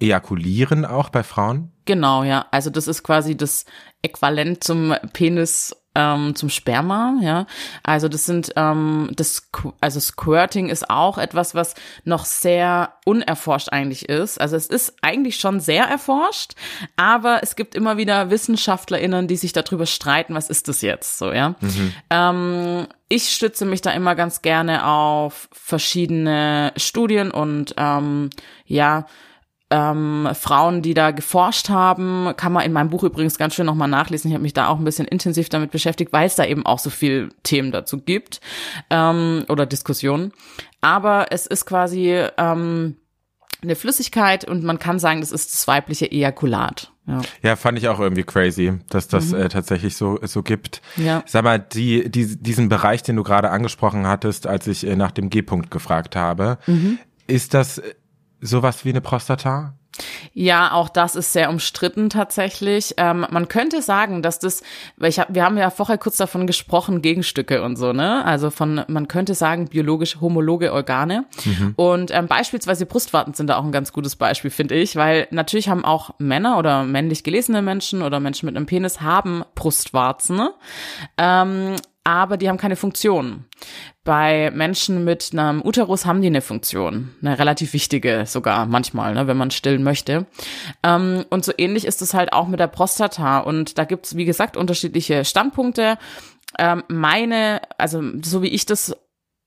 [0.00, 1.72] Ejakulieren auch bei Frauen?
[1.84, 2.46] Genau, ja.
[2.50, 3.64] Also das ist quasi das
[4.02, 7.46] Äquivalent zum Penis ähm, zum Sperma, ja.
[7.82, 9.50] Also das sind ähm, das
[9.80, 11.74] also Squirting ist auch etwas, was
[12.04, 14.38] noch sehr unerforscht eigentlich ist.
[14.38, 16.52] Also es ist eigentlich schon sehr erforscht,
[16.96, 21.32] aber es gibt immer wieder WissenschaftlerInnen, die sich darüber streiten, was ist das jetzt so,
[21.32, 21.54] ja.
[21.60, 21.94] Mhm.
[22.10, 28.30] Ähm, ich stütze mich da immer ganz gerne auf verschiedene Studien und ähm,
[28.66, 29.06] ja,
[29.70, 33.88] ähm, Frauen, die da geforscht haben, kann man in meinem Buch übrigens ganz schön nochmal
[33.88, 34.30] nachlesen.
[34.30, 36.78] Ich habe mich da auch ein bisschen intensiv damit beschäftigt, weil es da eben auch
[36.78, 38.40] so viel Themen dazu gibt
[38.90, 40.32] ähm, oder Diskussionen.
[40.80, 42.96] Aber es ist quasi ähm,
[43.62, 46.92] eine Flüssigkeit und man kann sagen, das ist das weibliche Ejakulat.
[47.08, 47.20] Ja.
[47.42, 49.42] ja, fand ich auch irgendwie crazy, dass das mhm.
[49.42, 50.82] äh, tatsächlich so so gibt.
[50.96, 51.22] Ja.
[51.26, 55.12] Sag mal, die, die diesen Bereich, den du gerade angesprochen hattest, als ich äh, nach
[55.12, 56.98] dem G-Punkt gefragt habe, mhm.
[57.28, 57.80] ist das
[58.46, 59.74] sowas wie eine Prostata?
[60.32, 62.94] Ja, auch das ist sehr umstritten tatsächlich.
[62.98, 64.62] Ähm, man könnte sagen, dass das,
[64.96, 68.24] weil ich hab, wir haben ja vorher kurz davon gesprochen, Gegenstücke und so, ne?
[68.24, 71.24] Also von, man könnte sagen, biologisch homologe Organe.
[71.44, 71.74] Mhm.
[71.76, 75.68] Und ähm, beispielsweise Brustwarten sind da auch ein ganz gutes Beispiel, finde ich, weil natürlich
[75.68, 80.48] haben auch Männer oder männlich gelesene Menschen oder Menschen mit einem Penis haben Brustwarzen.
[81.16, 83.46] Ähm, aber die haben keine Funktion.
[84.04, 89.26] Bei Menschen mit einem Uterus haben die eine Funktion, eine relativ wichtige sogar manchmal, ne,
[89.26, 90.26] wenn man stillen möchte.
[90.84, 93.40] Ähm, und so ähnlich ist es halt auch mit der Prostata.
[93.40, 95.98] Und da gibt's wie gesagt, unterschiedliche Standpunkte.
[96.60, 98.94] Ähm, meine, also so wie ich das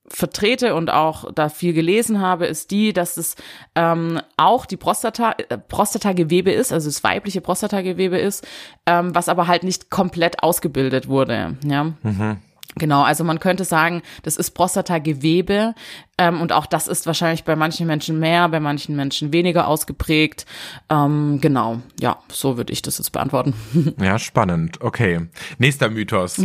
[0.10, 3.38] vertrete und auch da viel gelesen habe, ist die, dass es
[3.76, 8.45] ähm, auch die Prostata, äh, Prostatagewebe ist, also das weibliche Prostatagewebe ist,
[8.86, 11.56] ähm, was aber halt nicht komplett ausgebildet wurde.
[11.63, 11.93] Ja.
[12.04, 12.39] Mhm.
[12.75, 15.73] Genau, also man könnte sagen, das ist Prostatagewebe
[16.17, 20.45] ähm, und auch das ist wahrscheinlich bei manchen Menschen mehr, bei manchen Menschen weniger ausgeprägt.
[20.89, 23.53] Ähm, genau, ja, so würde ich das jetzt beantworten.
[23.99, 24.82] Ja, spannend.
[24.82, 25.27] Okay,
[25.58, 26.41] nächster Mythos.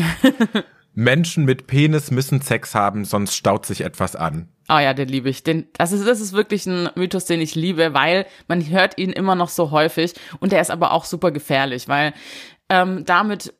[0.94, 4.48] Menschen mit Penis müssen Sex haben, sonst staut sich etwas an.
[4.68, 5.42] Oh ja, den liebe ich.
[5.42, 9.10] Den, das, ist, das ist wirklich ein Mythos, den ich liebe, weil man hört ihn
[9.10, 12.14] immer noch so häufig und der ist aber auch super gefährlich, weil
[12.70, 13.52] ähm, damit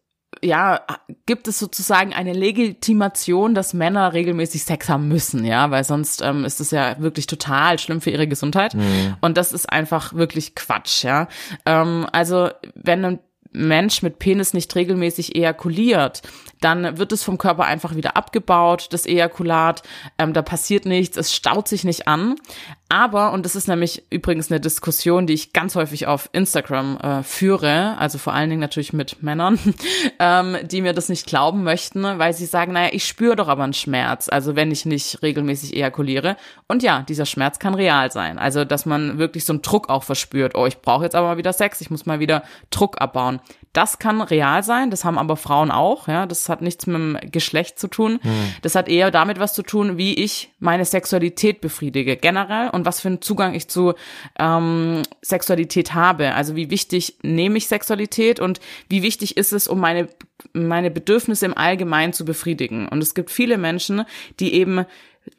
[0.45, 0.81] ja,
[1.27, 6.45] gibt es sozusagen eine Legitimation, dass Männer regelmäßig Sex haben müssen, ja, weil sonst ähm,
[6.45, 8.75] ist es ja wirklich total schlimm für ihre Gesundheit.
[8.75, 9.17] Mhm.
[9.21, 11.29] Und das ist einfach wirklich Quatsch, ja.
[11.67, 13.19] Ähm, also wenn ein
[13.55, 16.23] Mensch mit Penis nicht regelmäßig ejakuliert,
[16.61, 19.83] dann wird es vom Körper einfach wieder abgebaut, das Ejakulat,
[20.19, 22.35] ähm, da passiert nichts, es staut sich nicht an.
[22.95, 27.23] Aber, und das ist nämlich übrigens eine Diskussion, die ich ganz häufig auf Instagram äh,
[27.25, 29.59] führe, also vor allen Dingen natürlich mit Männern,
[30.21, 33.65] ähm, die mir das nicht glauben möchten, weil sie sagen, naja, ich spüre doch aber
[33.65, 36.37] einen Schmerz, also wenn ich nicht regelmäßig ejakuliere.
[36.69, 38.39] Und ja, dieser Schmerz kann real sein.
[38.39, 41.37] Also, dass man wirklich so einen Druck auch verspürt, oh, ich brauche jetzt aber mal
[41.37, 43.41] wieder Sex, ich muss mal wieder Druck abbauen.
[43.75, 47.19] Das kann real sein, das haben aber Frauen auch, ja, das hat nichts mit dem
[47.33, 48.21] Geschlecht zu tun.
[48.23, 48.55] Hm.
[48.63, 53.01] Das hat eher damit was zu tun, wie ich meine Sexualität befriedige, generell und was
[53.01, 53.95] für einen Zugang ich zu
[54.39, 56.35] ähm, Sexualität habe.
[56.35, 60.09] Also wie wichtig nehme ich Sexualität und wie wichtig ist es, um meine,
[60.53, 62.87] meine Bedürfnisse im Allgemeinen zu befriedigen.
[62.87, 64.05] Und es gibt viele Menschen,
[64.39, 64.87] die eben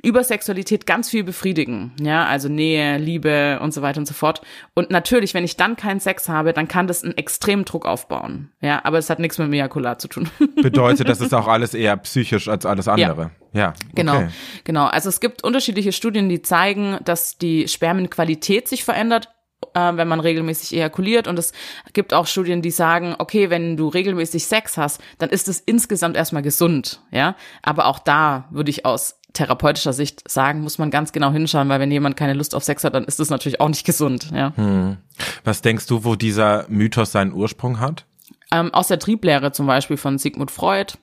[0.02, 4.42] über Sexualität ganz viel befriedigen, ja, also Nähe, Liebe und so weiter und so fort.
[4.74, 8.52] Und natürlich, wenn ich dann keinen Sex habe, dann kann das einen extremen Druck aufbauen,
[8.62, 10.30] ja, aber es hat nichts mit Ejakulat zu tun.
[10.62, 13.32] Bedeutet, das ist auch alles eher psychisch als alles andere.
[13.54, 14.30] Ja, ja genau, okay.
[14.64, 14.86] genau.
[14.86, 19.30] Also es gibt unterschiedliche Studien, die zeigen, dass die Spermienqualität sich verändert
[19.74, 21.28] äh, wenn man regelmäßig ejakuliert.
[21.28, 21.54] Und es
[21.94, 26.18] gibt auch Studien, die sagen, okay, wenn du regelmäßig Sex hast, dann ist es insgesamt
[26.18, 27.36] erstmal gesund, ja.
[27.62, 31.80] Aber auch da würde ich aus therapeutischer Sicht sagen, muss man ganz genau hinschauen, weil
[31.80, 34.54] wenn jemand keine Lust auf Sex hat, dann ist das natürlich auch nicht gesund, ja.
[34.56, 34.98] Hm.
[35.44, 38.06] Was denkst du, wo dieser Mythos seinen Ursprung hat?
[38.52, 40.94] Ähm, aus der Trieblehre zum Beispiel von Sigmund Freud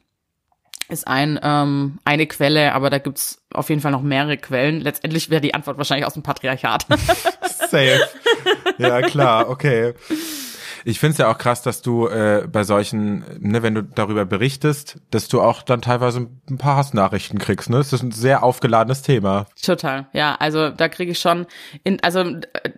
[0.88, 4.80] ist ein, ähm, eine Quelle, aber da gibt's auf jeden Fall noch mehrere Quellen.
[4.80, 6.86] Letztendlich wäre die Antwort wahrscheinlich aus dem Patriarchat.
[7.70, 8.00] Safe.
[8.78, 9.94] Ja, klar, okay.
[10.84, 14.24] Ich finde es ja auch krass, dass du äh, bei solchen, ne, wenn du darüber
[14.24, 17.70] berichtest, dass du auch dann teilweise ein paar Hassnachrichten kriegst.
[17.70, 19.46] Ne, es ist ein sehr aufgeladenes Thema.
[19.62, 20.36] Total, ja.
[20.38, 21.46] Also da kriege ich schon,
[21.84, 22.24] in, also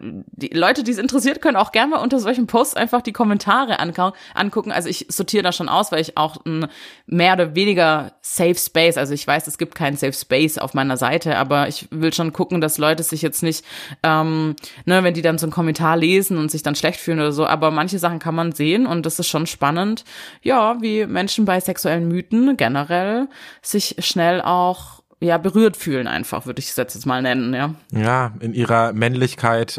[0.01, 3.79] die Leute, die es interessiert, können auch gerne mal unter solchen Posts einfach die Kommentare
[3.79, 4.73] angucken.
[4.73, 6.67] Also ich sortiere da schon aus, weil ich auch ein
[7.07, 10.97] mehr oder weniger Safe Space, also ich weiß, es gibt keinen Safe Space auf meiner
[10.97, 13.64] Seite, aber ich will schon gucken, dass Leute sich jetzt nicht,
[14.03, 17.33] ähm, ne, wenn die dann so einen Kommentar lesen und sich dann schlecht fühlen oder
[17.33, 20.04] so, aber manche Sachen kann man sehen und das ist schon spannend,
[20.42, 23.28] ja, wie Menschen bei sexuellen Mythen generell
[23.62, 27.74] sich schnell auch ja, berührt fühlen einfach, würde ich es jetzt mal nennen, ja.
[27.90, 29.78] Ja, in ihrer Männlichkeit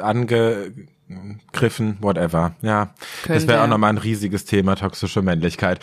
[1.10, 2.56] angegriffen, whatever.
[2.62, 5.80] Ja, Können das wäre auch nochmal ein riesiges Thema, toxische Männlichkeit.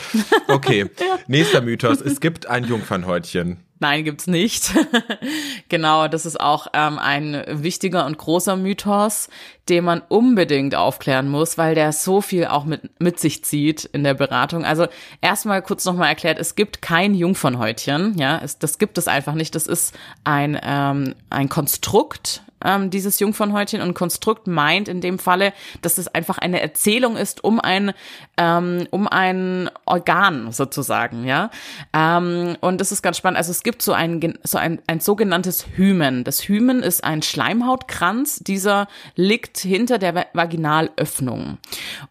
[0.49, 1.19] Okay, ja.
[1.27, 2.01] nächster Mythos.
[2.01, 3.59] Es gibt ein Jungfernhäutchen.
[3.83, 4.73] Nein, gibt's nicht.
[5.69, 9.29] genau, das ist auch ähm, ein wichtiger und großer Mythos,
[9.69, 14.05] den man unbedingt aufklären muss, weil der so viel auch mit, mit sich zieht in
[14.05, 14.65] der Beratung.
[14.65, 14.87] Also
[15.21, 19.57] erstmal kurz nochmal erklärt, es gibt kein Jungfernhäutchen, ja, es, das gibt es einfach nicht.
[19.57, 23.81] Das ist ein, ähm, ein Konstrukt, ähm, dieses Jungfernhäutchen.
[23.81, 27.92] Und Konstrukt meint in dem Falle, dass es einfach eine Erzählung ist um ein,
[28.37, 31.51] ähm, um ein Organ sozusagen, ja.
[31.92, 33.38] Ähm, und das ist ganz spannend.
[33.38, 36.25] Also es gibt so ein, so ein, ein sogenanntes Hymen.
[36.25, 38.40] Das Hymen ist ein Schleimhautkranz.
[38.40, 41.59] Dieser liegt hinter der Vaginalöffnung.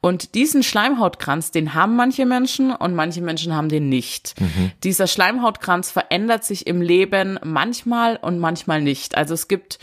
[0.02, 4.40] Und diesen Schleimhautkranz, den haben manche Menschen und manche Menschen haben den nicht.
[4.40, 4.72] Mhm.
[4.84, 9.16] Dieser Schleimhautkranz verändert sich im Leben manchmal und manchmal nicht.
[9.16, 9.80] Also es gibt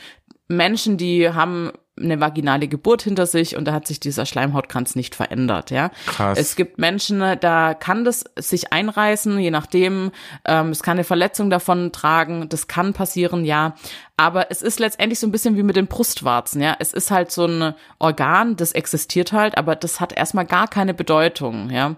[0.49, 5.15] Menschen, die haben eine vaginale Geburt hinter sich und da hat sich dieser Schleimhautkranz nicht
[5.15, 5.91] verändert, ja.
[6.07, 6.39] Krass.
[6.39, 10.13] Es gibt Menschen, da kann das sich einreißen, je nachdem,
[10.45, 13.75] ähm, es kann eine Verletzung davon tragen, das kann passieren, ja.
[14.17, 16.77] Aber es ist letztendlich so ein bisschen wie mit den Brustwarzen, ja.
[16.79, 20.95] Es ist halt so ein Organ, das existiert halt, aber das hat erstmal gar keine
[20.95, 21.97] Bedeutung, ja.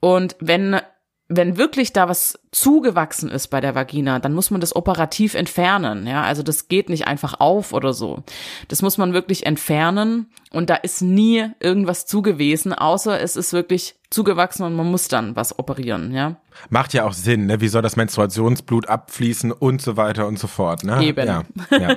[0.00, 0.80] Und wenn
[1.28, 6.06] wenn wirklich da was zugewachsen ist bei der Vagina, dann muss man das operativ entfernen,
[6.06, 8.22] ja, also das geht nicht einfach auf oder so.
[8.68, 13.96] Das muss man wirklich entfernen und da ist nie irgendwas zugewesen, außer es ist wirklich
[14.08, 16.36] zugewachsen und man muss dann was operieren, ja.
[16.70, 17.60] Macht ja auch Sinn, ne?
[17.60, 21.04] Wie soll das Menstruationsblut abfließen und so weiter und so fort, ne?
[21.04, 21.26] Eben.
[21.26, 21.96] Ja, ja.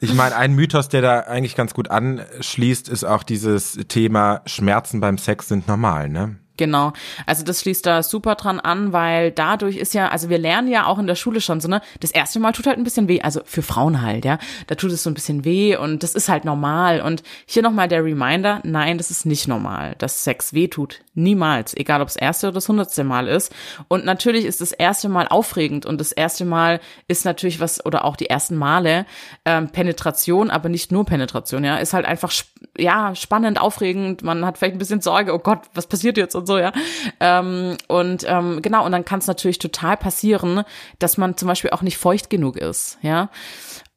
[0.00, 5.00] Ich meine, ein Mythos, der da eigentlich ganz gut anschließt, ist auch dieses Thema Schmerzen
[5.00, 6.36] beim Sex sind normal, ne?
[6.60, 6.92] Genau.
[7.24, 10.84] Also das schließt da super dran an, weil dadurch ist ja, also wir lernen ja
[10.84, 13.22] auch in der Schule schon so, ne, das erste Mal tut halt ein bisschen weh,
[13.22, 14.38] also für Frauen halt, ja.
[14.66, 17.00] Da tut es so ein bisschen weh und das ist halt normal.
[17.00, 21.00] Und hier nochmal der Reminder, nein, das ist nicht normal, dass Sex weh tut.
[21.14, 21.74] Niemals.
[21.74, 23.54] Egal ob es erste oder das hundertste Mal ist.
[23.88, 28.04] Und natürlich ist das erste Mal aufregend und das erste Mal ist natürlich was, oder
[28.04, 29.06] auch die ersten Male,
[29.46, 32.30] ähm, Penetration, aber nicht nur Penetration, ja, ist halt einfach,
[32.80, 34.22] ja, spannend, aufregend.
[34.22, 36.72] Man hat vielleicht ein bisschen Sorge, oh Gott, was passiert jetzt und so, ja.
[37.20, 40.64] Ähm, und ähm, genau, und dann kann es natürlich total passieren,
[40.98, 43.30] dass man zum Beispiel auch nicht feucht genug ist, ja.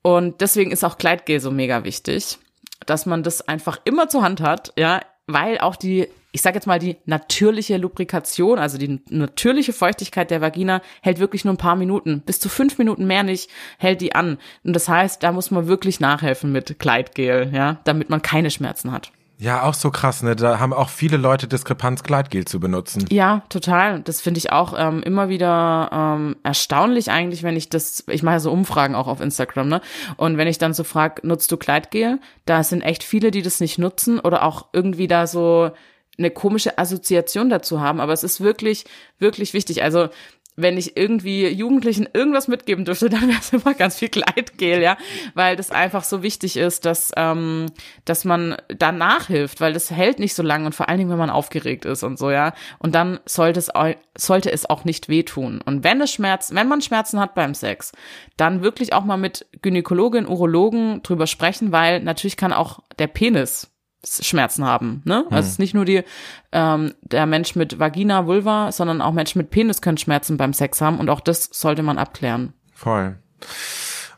[0.02, 2.38] Und deswegen ist auch Kleidgel so mega wichtig,
[2.86, 6.66] dass man das einfach immer zur Hand hat, ja, weil auch die ich sage jetzt
[6.66, 11.76] mal, die natürliche Lubrikation, also die natürliche Feuchtigkeit der Vagina, hält wirklich nur ein paar
[11.76, 12.22] Minuten.
[12.22, 14.40] Bis zu fünf Minuten mehr nicht hält die an.
[14.64, 18.92] Und das heißt, da muss man wirklich nachhelfen mit Kleidgel, ja, damit man keine Schmerzen
[18.92, 19.12] hat.
[19.44, 20.38] Ja, auch so krass, ne?
[20.38, 23.06] Da haben auch viele Leute Diskrepanz, Gleitgel zu benutzen.
[23.12, 24.00] Ja, total.
[24.00, 28.36] Das finde ich auch ähm, immer wieder ähm, erstaunlich eigentlich, wenn ich das, ich mache
[28.36, 29.82] ja so Umfragen auch auf Instagram, ne?
[30.16, 32.20] Und wenn ich dann so frage, nutzt du Gleitgel?
[32.46, 35.72] Da sind echt viele, die das nicht nutzen oder auch irgendwie da so
[36.18, 38.86] eine komische Assoziation dazu haben, aber es ist wirklich,
[39.20, 39.84] wirklich wichtig.
[39.84, 40.08] Also
[40.56, 44.98] wenn ich irgendwie Jugendlichen irgendwas mitgeben dürfte, dann wäre es immer ganz viel Gleitgel, ja,
[45.34, 47.68] weil das einfach so wichtig ist, dass ähm,
[48.06, 51.18] dass man da nachhilft, weil das hält nicht so lange und vor allen Dingen, wenn
[51.18, 52.54] man aufgeregt ist und so, ja.
[52.80, 53.72] Und dann sollte es
[54.16, 55.62] sollte es auch nicht wehtun.
[55.62, 57.92] Und wenn es Schmerz, wenn man Schmerzen hat beim Sex,
[58.38, 63.73] dann wirklich auch mal mit Gynäkologin, Urologen drüber sprechen, weil natürlich kann auch der Penis
[64.06, 65.02] Schmerzen haben.
[65.06, 65.26] Ne?
[65.30, 66.04] Also es ist nicht nur die,
[66.52, 70.82] ähm, der Mensch mit Vagina, Vulva, sondern auch Menschen mit Penis können Schmerzen beim Sex
[70.82, 72.54] haben und auch das sollte man abklären.
[72.74, 73.18] Voll.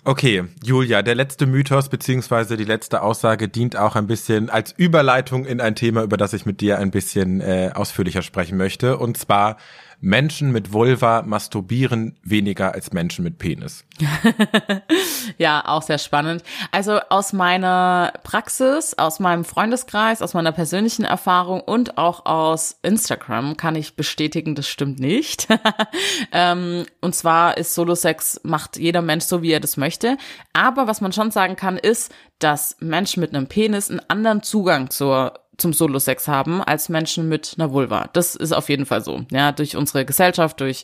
[0.07, 5.45] Okay, Julia, der letzte Mythos beziehungsweise die letzte Aussage dient auch ein bisschen als Überleitung
[5.45, 8.97] in ein Thema, über das ich mit dir ein bisschen äh, ausführlicher sprechen möchte.
[8.97, 9.57] Und zwar
[10.05, 13.83] Menschen mit Vulva masturbieren weniger als Menschen mit Penis.
[15.39, 16.43] ja, auch sehr spannend.
[16.71, 23.57] Also aus meiner Praxis, aus meinem Freundeskreis, aus meiner persönlichen Erfahrung und auch aus Instagram
[23.57, 25.47] kann ich bestätigen, das stimmt nicht.
[26.31, 30.17] ähm, und zwar ist Solo-Sex, macht jeder Mensch so, wie er das möchte.
[30.53, 34.91] Aber was man schon sagen kann, ist, dass Menschen mit einem Penis einen anderen Zugang
[34.91, 38.09] zur zum Solo-Sex haben als Menschen mit einer Vulva.
[38.13, 39.25] Das ist auf jeden Fall so.
[39.31, 40.83] Ja, durch unsere Gesellschaft, durch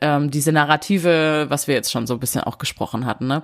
[0.00, 3.26] ähm, diese Narrative, was wir jetzt schon so ein bisschen auch gesprochen hatten.
[3.26, 3.42] Ne?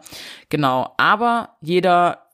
[0.48, 0.94] Genau.
[0.96, 2.26] Aber jeder,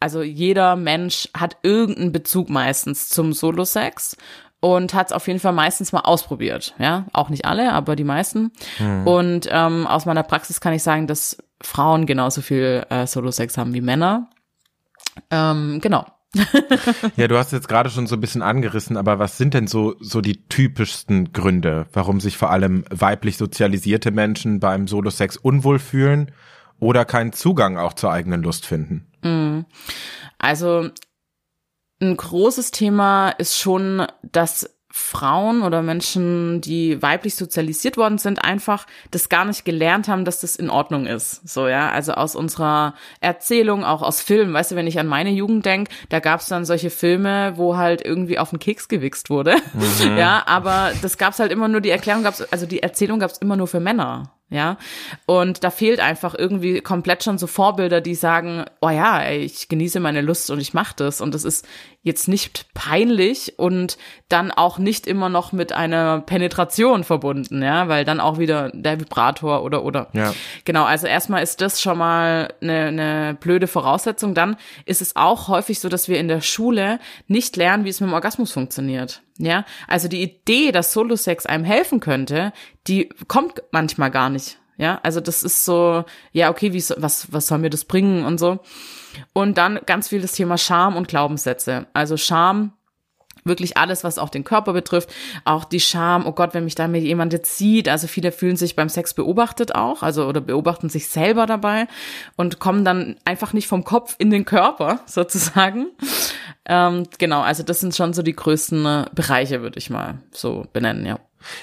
[0.00, 4.16] also jeder Mensch hat irgendeinen Bezug meistens zum Solo-Sex
[4.60, 6.74] und hat es auf jeden Fall meistens mal ausprobiert.
[6.78, 8.52] Ja, auch nicht alle, aber die meisten.
[8.78, 9.06] Mhm.
[9.06, 13.74] Und ähm, aus meiner Praxis kann ich sagen, dass Frauen genauso viel äh, Solo-Sex haben
[13.74, 14.28] wie Männer.
[15.30, 16.06] Ähm, genau.
[17.16, 19.96] ja, du hast jetzt gerade schon so ein bisschen angerissen, aber was sind denn so,
[20.00, 26.30] so die typischsten Gründe, warum sich vor allem weiblich sozialisierte Menschen beim Solo-Sex unwohl fühlen
[26.78, 29.06] oder keinen Zugang auch zur eigenen Lust finden?
[29.22, 29.66] Mm.
[30.38, 30.90] Also,
[32.00, 38.86] ein großes Thema ist schon, dass Frauen oder Menschen, die weiblich sozialisiert worden sind, einfach
[39.10, 41.48] das gar nicht gelernt haben, dass das in Ordnung ist.
[41.48, 45.30] So, ja, also aus unserer Erzählung, auch aus Filmen, weißt du, wenn ich an meine
[45.30, 49.30] Jugend denke, da gab es dann solche Filme, wo halt irgendwie auf den Keks gewichst
[49.30, 49.56] wurde.
[49.74, 50.10] Mhm.
[50.20, 53.56] Ja, aber das gab's halt immer nur, die Erklärung gab's, also die Erzählung gab's immer
[53.56, 54.76] nur für Männer ja.
[55.26, 59.68] Und da fehlt einfach irgendwie komplett schon so Vorbilder, die sagen, oh ja, ey, ich
[59.68, 61.20] genieße meine Lust und ich mache das.
[61.20, 61.66] Und das ist
[62.02, 63.96] jetzt nicht peinlich und
[64.28, 68.98] dann auch nicht immer noch mit einer Penetration verbunden, ja, weil dann auch wieder der
[68.98, 70.08] Vibrator oder oder.
[70.14, 70.34] Ja.
[70.64, 74.34] Genau, also erstmal ist das schon mal eine, eine blöde Voraussetzung.
[74.34, 78.00] Dann ist es auch häufig so, dass wir in der Schule nicht lernen, wie es
[78.00, 79.22] mit dem Orgasmus funktioniert.
[79.42, 82.52] Ja, also die Idee, dass Solo-Sex einem helfen könnte,
[82.86, 84.58] die kommt manchmal gar nicht.
[84.76, 88.38] Ja, also das ist so, ja, okay, wie, was, was soll mir das bringen und
[88.38, 88.60] so.
[89.32, 91.86] Und dann ganz viel das Thema Scham und Glaubenssätze.
[91.94, 92.72] Also Scham,
[93.44, 95.10] wirklich alles, was auch den Körper betrifft,
[95.44, 98.56] auch die Scham, oh Gott, wenn mich da mir jemand jetzt sieht, also viele fühlen
[98.56, 101.86] sich beim Sex beobachtet auch, also oder beobachten sich selber dabei
[102.36, 105.86] und kommen dann einfach nicht vom Kopf in den Körper sozusagen.
[106.66, 110.66] Ähm, genau, also das sind schon so die größten äh, Bereiche, würde ich mal so
[110.72, 111.18] benennen, ja.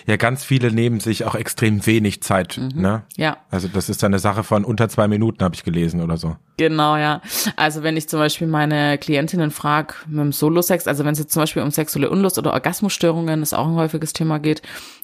[0.06, 2.82] Ja, ganz viele nehmen sich auch extrem wenig Zeit, mhm.
[2.82, 3.04] ne?
[3.16, 3.38] Ja.
[3.50, 6.36] Also das ist eine Sache von unter zwei Minuten, habe ich gelesen oder so.
[6.58, 7.22] Genau, ja.
[7.56, 11.34] Also wenn ich zum Beispiel meine Klientinnen frage mit dem Solo-Sex, also wenn es jetzt
[11.34, 14.62] zum Beispiel um sexuelle Unlust oder Orgasmusstörungen, ist auch ein häufiges Thema geht,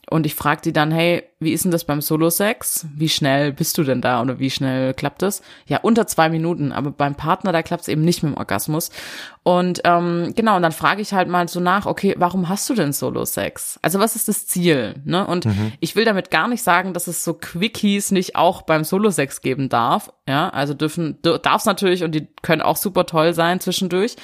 [0.10, 2.88] und ich frage die dann, hey, wie ist denn das beim Solo-Sex?
[2.96, 5.42] Wie schnell bist du denn da oder wie schnell klappt das?
[5.68, 8.92] Ja, unter zwei Minuten, aber beim Partner, da klappt es eben nicht mit dem Orgasmus.
[9.44, 12.76] Und ähm, genau, und dann frage ich halt mal so nach, okay, warum hast du
[12.76, 13.80] denn Solo-Sex?
[13.82, 14.96] Also was ist das Ziel?
[15.04, 15.28] Ne?
[15.28, 15.74] Und mhm.
[15.82, 19.68] ich will damit gar nicht sagen, dass es so Quickies nicht auch beim Solo-Sex geben
[19.68, 20.12] darf.
[20.28, 24.16] Ja, also dürfen, darf es natürlich und die können auch super toll sein zwischendurch.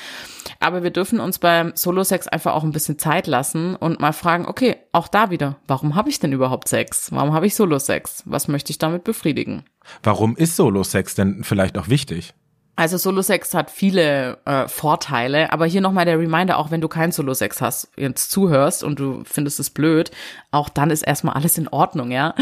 [0.61, 4.45] Aber wir dürfen uns beim Solo-Sex einfach auch ein bisschen Zeit lassen und mal fragen,
[4.45, 7.11] okay, auch da wieder, warum habe ich denn überhaupt Sex?
[7.11, 8.23] Warum habe ich Solo-Sex?
[8.25, 9.63] Was möchte ich damit befriedigen?
[10.03, 12.33] Warum ist Solo-Sex denn vielleicht auch wichtig?
[12.79, 17.11] Also Solo-Sex hat viele äh, Vorteile, aber hier nochmal der Reminder, auch wenn du keinen
[17.11, 20.11] Solo-Sex hast, jetzt zuhörst und du findest es blöd,
[20.51, 22.33] auch dann ist erstmal alles in Ordnung, ja.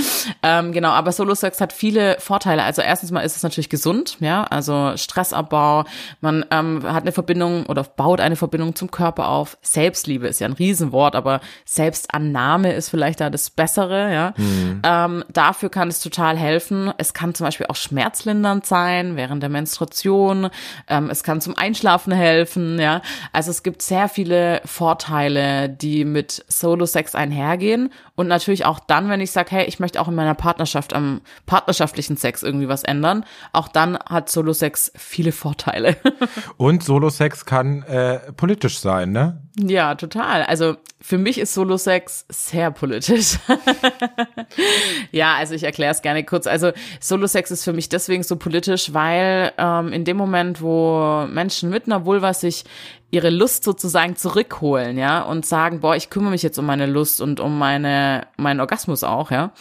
[0.43, 2.61] Ähm, genau, aber Solo-Sex hat viele Vorteile.
[2.63, 5.85] Also erstens mal ist es natürlich gesund, ja, also Stressabbau,
[6.21, 9.57] man ähm, hat eine Verbindung oder baut eine Verbindung zum Körper auf.
[9.63, 14.33] Selbstliebe ist ja ein Riesenwort, aber Selbstannahme ist vielleicht da das Bessere, ja.
[14.37, 14.81] Mhm.
[14.83, 16.93] Ähm, dafür kann es total helfen.
[16.99, 20.49] Es kann zum Beispiel auch schmerzlindernd sein während der Menstruation Meditation,
[20.87, 23.01] ähm, es kann zum Einschlafen helfen, ja.
[23.33, 29.21] Also es gibt sehr viele Vorteile, die mit Solo-Sex einhergehen und natürlich auch dann, wenn
[29.21, 33.25] ich sage, hey, ich möchte auch in meiner Partnerschaft am partnerschaftlichen Sex irgendwie was ändern,
[33.53, 35.97] auch dann hat Solo-Sex viele Vorteile.
[36.57, 39.41] und Solo-Sex kann äh, politisch sein, ne?
[39.59, 40.43] Ja, total.
[40.43, 43.39] Also für mich ist Solo-Sex sehr politisch.
[45.11, 46.45] ja, also ich erkläre es gerne kurz.
[46.45, 51.71] Also Solo-Sex ist für mich deswegen so politisch, weil ähm, in dem Moment, wo Menschen
[51.71, 52.65] mit einer Vulva sich
[53.09, 57.19] ihre Lust sozusagen zurückholen, ja, und sagen, boah, ich kümmere mich jetzt um meine Lust
[57.19, 59.53] und um meine meinen Orgasmus auch, ja,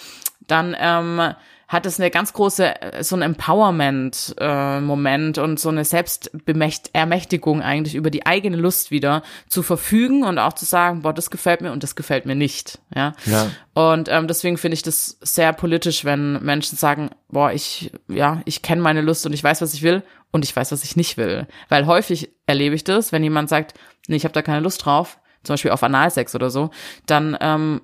[0.47, 1.35] dann ähm,
[1.69, 7.97] hat es eine ganz große, äh, so ein Empowerment-Moment äh, und so eine Selbstermächtigung eigentlich
[7.97, 11.73] über die eigene Lust wieder zu verfügen und auch zu sagen, boah, das gefällt mir
[11.73, 12.79] und das gefällt mir nicht.
[12.95, 13.15] Ja.
[13.25, 13.51] ja.
[13.75, 18.63] Und ähm, deswegen finde ich das sehr politisch, wenn Menschen sagen, boah, ich, ja, ich
[18.63, 21.17] kenne meine Lust und ich weiß, was ich will und ich weiß, was ich nicht
[21.17, 21.49] will.
[21.69, 23.75] Weil häufig erlebe ich das, wenn jemand sagt,
[24.07, 26.71] nee, ich habe da keine Lust drauf, zum Beispiel auf Analsex oder so,
[27.07, 27.81] dann ähm,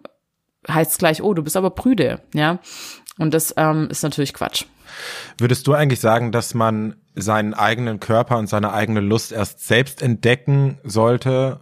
[0.69, 2.59] heißt es gleich, oh, du bist aber prüde, ja.
[3.19, 4.65] Und das ähm, ist natürlich Quatsch.
[5.39, 10.03] Würdest du eigentlich sagen, dass man seinen eigenen Körper und seine eigene Lust erst selbst
[10.03, 11.61] entdecken sollte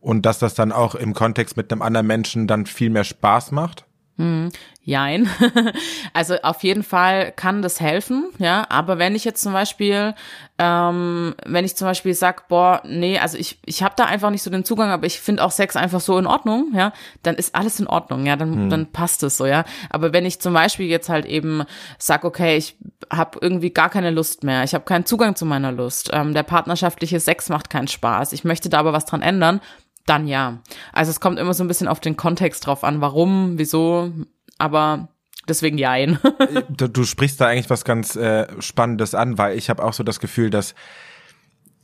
[0.00, 3.50] und dass das dann auch im Kontext mit einem anderen Menschen dann viel mehr Spaß
[3.52, 3.84] macht?
[4.20, 4.50] Hm,
[4.82, 5.28] jein.
[6.12, 8.66] also auf jeden Fall kann das helfen, ja.
[8.68, 10.14] Aber wenn ich jetzt zum Beispiel,
[10.58, 14.42] ähm, wenn ich zum Beispiel sag, boah, nee, also ich, ich habe da einfach nicht
[14.42, 17.54] so den Zugang, aber ich finde auch Sex einfach so in Ordnung, ja, dann ist
[17.54, 18.70] alles in Ordnung, ja, dann, hm.
[18.70, 19.64] dann passt es so, ja.
[19.88, 21.64] Aber wenn ich zum Beispiel jetzt halt eben
[21.98, 22.76] sag, okay, ich
[23.10, 26.42] habe irgendwie gar keine Lust mehr, ich habe keinen Zugang zu meiner Lust, ähm, der
[26.42, 29.60] partnerschaftliche Sex macht keinen Spaß, ich möchte da aber was dran ändern,
[30.06, 30.58] dann ja.
[30.92, 34.12] Also es kommt immer so ein bisschen auf den Kontext drauf an, warum, wieso,
[34.58, 35.08] aber
[35.48, 36.18] deswegen jein.
[36.68, 40.02] du, du sprichst da eigentlich was ganz äh, Spannendes an, weil ich habe auch so
[40.02, 40.74] das Gefühl, dass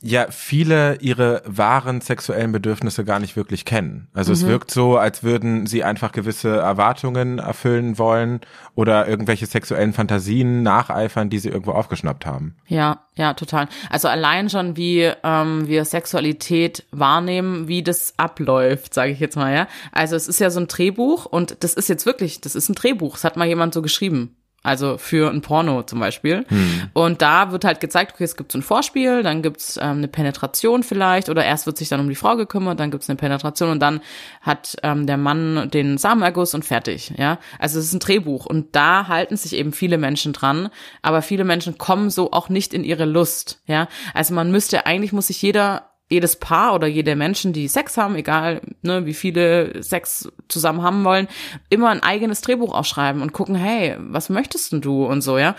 [0.01, 4.07] ja viele ihre wahren sexuellen Bedürfnisse gar nicht wirklich kennen.
[4.13, 4.35] Also mhm.
[4.35, 8.41] es wirkt so, als würden sie einfach gewisse Erwartungen erfüllen wollen
[8.75, 12.55] oder irgendwelche sexuellen Fantasien nacheifern, die sie irgendwo aufgeschnappt haben.
[12.67, 13.67] Ja, ja, total.
[13.89, 19.53] Also allein schon, wie ähm, wir Sexualität wahrnehmen, wie das abläuft, sage ich jetzt mal,
[19.53, 19.67] ja.
[19.91, 22.75] Also es ist ja so ein Drehbuch und das ist jetzt wirklich, das ist ein
[22.75, 23.13] Drehbuch.
[23.13, 24.35] Das hat mal jemand so geschrieben
[24.67, 26.45] also für ein Porno zum Beispiel.
[26.47, 26.89] Hm.
[26.93, 30.07] Und da wird halt gezeigt, okay, es gibt so ein Vorspiel, dann gibt's ähm, eine
[30.07, 33.69] Penetration vielleicht oder erst wird sich dann um die Frau gekümmert, dann gibt's eine Penetration
[33.69, 34.01] und dann
[34.41, 37.39] hat ähm, der Mann den Samenerguss und fertig, ja.
[37.59, 40.69] Also es ist ein Drehbuch und da halten sich eben viele Menschen dran,
[41.01, 43.87] aber viele Menschen kommen so auch nicht in ihre Lust, ja.
[44.13, 48.15] Also man müsste, eigentlich muss sich jeder jedes Paar oder jede Menschen, die Sex haben,
[48.15, 51.27] egal ne, wie viele Sex zusammen haben wollen,
[51.69, 55.55] immer ein eigenes Drehbuch aufschreiben und gucken, hey, was möchtest denn du und so, ja.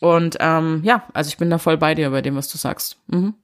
[0.00, 2.98] Und ähm, ja, also ich bin da voll bei dir bei dem, was du sagst.
[3.06, 3.34] Mhm.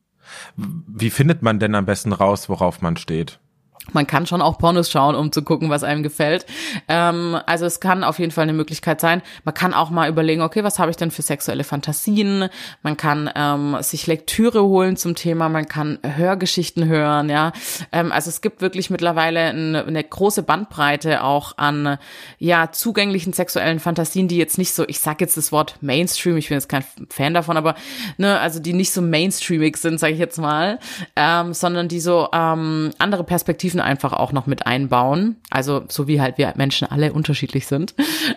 [0.56, 3.40] Wie findet man denn am besten raus, worauf man steht?
[3.90, 6.46] Man kann schon auch Pornos schauen, um zu gucken, was einem gefällt.
[6.88, 9.22] Ähm, also es kann auf jeden Fall eine Möglichkeit sein.
[9.44, 12.48] Man kann auch mal überlegen, okay, was habe ich denn für sexuelle Fantasien?
[12.82, 17.52] Man kann ähm, sich Lektüre holen zum Thema, man kann Hörgeschichten hören, ja.
[17.90, 21.98] Ähm, also es gibt wirklich mittlerweile eine, eine, große Bandbreite auch an
[22.38, 26.48] ja zugänglichen sexuellen Fantasien, die jetzt nicht so, ich sage jetzt das Wort Mainstream, ich
[26.48, 27.74] bin jetzt kein Fan davon, aber
[28.16, 30.78] ne, also die nicht so mainstreamig sind, sage ich jetzt mal,
[31.16, 35.36] ähm, sondern die so ähm, andere Perspektiven Perspektiven einfach auch noch mit einbauen.
[35.50, 37.94] Also so wie halt wir Menschen alle unterschiedlich sind.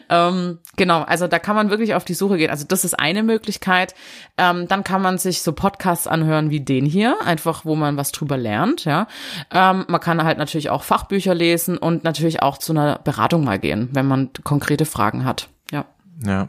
[0.09, 2.49] Ähm, genau, also da kann man wirklich auf die Suche gehen.
[2.49, 3.95] Also das ist eine Möglichkeit.
[4.37, 8.11] Ähm, dann kann man sich so Podcasts anhören wie den hier, einfach wo man was
[8.11, 8.85] drüber lernt.
[8.85, 9.07] Ja,
[9.51, 13.59] ähm, man kann halt natürlich auch Fachbücher lesen und natürlich auch zu einer Beratung mal
[13.59, 15.49] gehen, wenn man konkrete Fragen hat.
[15.71, 15.85] Ja.
[16.25, 16.47] Ja.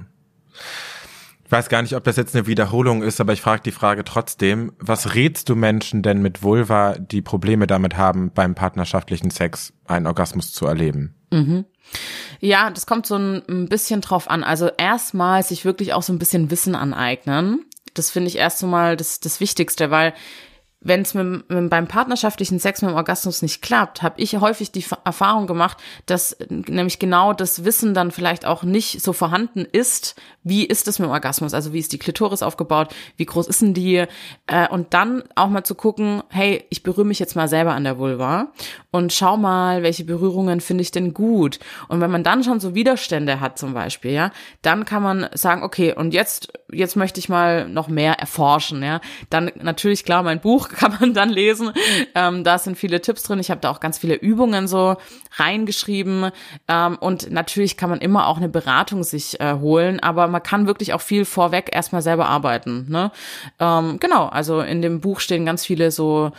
[1.47, 4.03] Ich weiß gar nicht, ob das jetzt eine Wiederholung ist, aber ich frage die Frage
[4.03, 4.73] trotzdem.
[4.81, 10.09] Was rätst du Menschen denn mit Vulva, die Probleme damit haben, beim partnerschaftlichen Sex einen
[10.09, 11.15] Orgasmus zu erleben?
[11.31, 11.65] Mhm.
[12.41, 14.43] Ja, das kommt so ein bisschen drauf an.
[14.43, 17.65] Also erstmal sich wirklich auch so ein bisschen Wissen aneignen.
[17.95, 20.15] Das finde ich erst einmal das, das Wichtigste, weil
[20.87, 25.47] wenn es beim partnerschaftlichen Sex mit dem Orgasmus nicht klappt, habe ich häufig die Erfahrung
[25.47, 30.87] gemacht, dass nämlich genau das Wissen dann vielleicht auch nicht so vorhanden ist, wie ist
[30.87, 34.05] es mit dem Orgasmus, also wie ist die Klitoris aufgebaut, wie groß ist denn die?
[34.47, 37.85] Äh, und dann auch mal zu gucken, hey, ich berühre mich jetzt mal selber an
[37.85, 38.53] der Vulva
[38.93, 41.59] und schau mal, welche Berührungen finde ich denn gut?
[41.89, 44.31] Und wenn man dann schon so Widerstände hat zum Beispiel, ja,
[44.63, 49.01] dann kann man sagen, okay, und jetzt jetzt möchte ich mal noch mehr erforschen, ja,
[49.31, 51.73] dann natürlich klar mein Buch kann man dann lesen.
[52.15, 53.39] Ähm, da sind viele Tipps drin.
[53.39, 54.97] Ich habe da auch ganz viele Übungen so
[55.37, 56.31] reingeschrieben.
[56.69, 60.67] Ähm, und natürlich kann man immer auch eine Beratung sich äh, holen, aber man kann
[60.67, 62.87] wirklich auch viel vorweg erstmal selber arbeiten.
[62.89, 63.11] Ne?
[63.59, 66.33] Ähm, genau, also in dem Buch stehen ganz viele so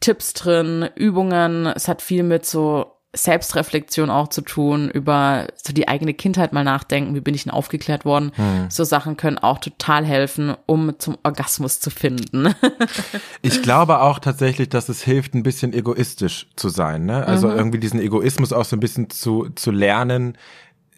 [0.00, 1.66] Tipps drin, Übungen.
[1.66, 6.62] Es hat viel mit so Selbstreflexion auch zu tun, über so die eigene Kindheit mal
[6.62, 8.32] nachdenken, wie bin ich denn aufgeklärt worden.
[8.34, 8.66] Hm.
[8.68, 12.54] So Sachen können auch total helfen, um zum Orgasmus zu finden.
[13.42, 17.06] ich glaube auch tatsächlich, dass es hilft, ein bisschen egoistisch zu sein.
[17.06, 17.26] Ne?
[17.26, 17.56] Also mhm.
[17.56, 20.36] irgendwie diesen Egoismus auch so ein bisschen zu, zu lernen.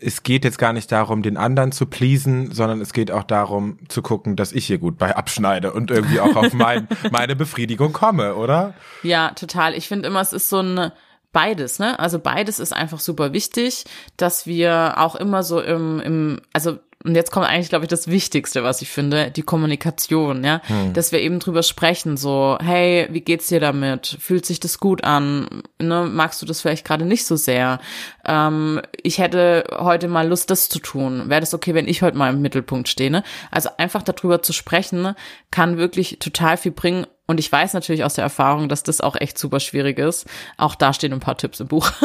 [0.00, 3.78] Es geht jetzt gar nicht darum, den anderen zu pleasen, sondern es geht auch darum,
[3.88, 7.92] zu gucken, dass ich hier gut bei abschneide und irgendwie auch auf mein, meine Befriedigung
[7.92, 8.74] komme, oder?
[9.04, 9.74] Ja, total.
[9.74, 10.90] Ich finde immer, es ist so ein
[11.32, 11.98] beides, ne?
[11.98, 13.84] Also beides ist einfach super wichtig,
[14.16, 18.08] dass wir auch immer so im, im also und jetzt kommt eigentlich, glaube ich, das
[18.08, 20.61] Wichtigste, was ich finde, die Kommunikation, ja.
[20.66, 20.92] Hm.
[20.92, 24.18] Dass wir eben drüber sprechen, so, hey, wie geht's dir damit?
[24.20, 25.62] Fühlt sich das gut an?
[25.80, 26.07] Ne?
[26.12, 27.80] Magst du das vielleicht gerade nicht so sehr?
[28.26, 31.30] Ähm, ich hätte heute mal Lust, das zu tun.
[31.30, 33.11] Wäre das okay, wenn ich heute mal im Mittelpunkt stehe?
[33.11, 33.22] Ne?
[33.50, 35.14] Also einfach darüber zu sprechen,
[35.50, 37.07] kann wirklich total viel bringen.
[37.31, 40.26] Und ich weiß natürlich aus der Erfahrung, dass das auch echt super schwierig ist.
[40.57, 41.93] Auch da stehen ein paar Tipps im Buch.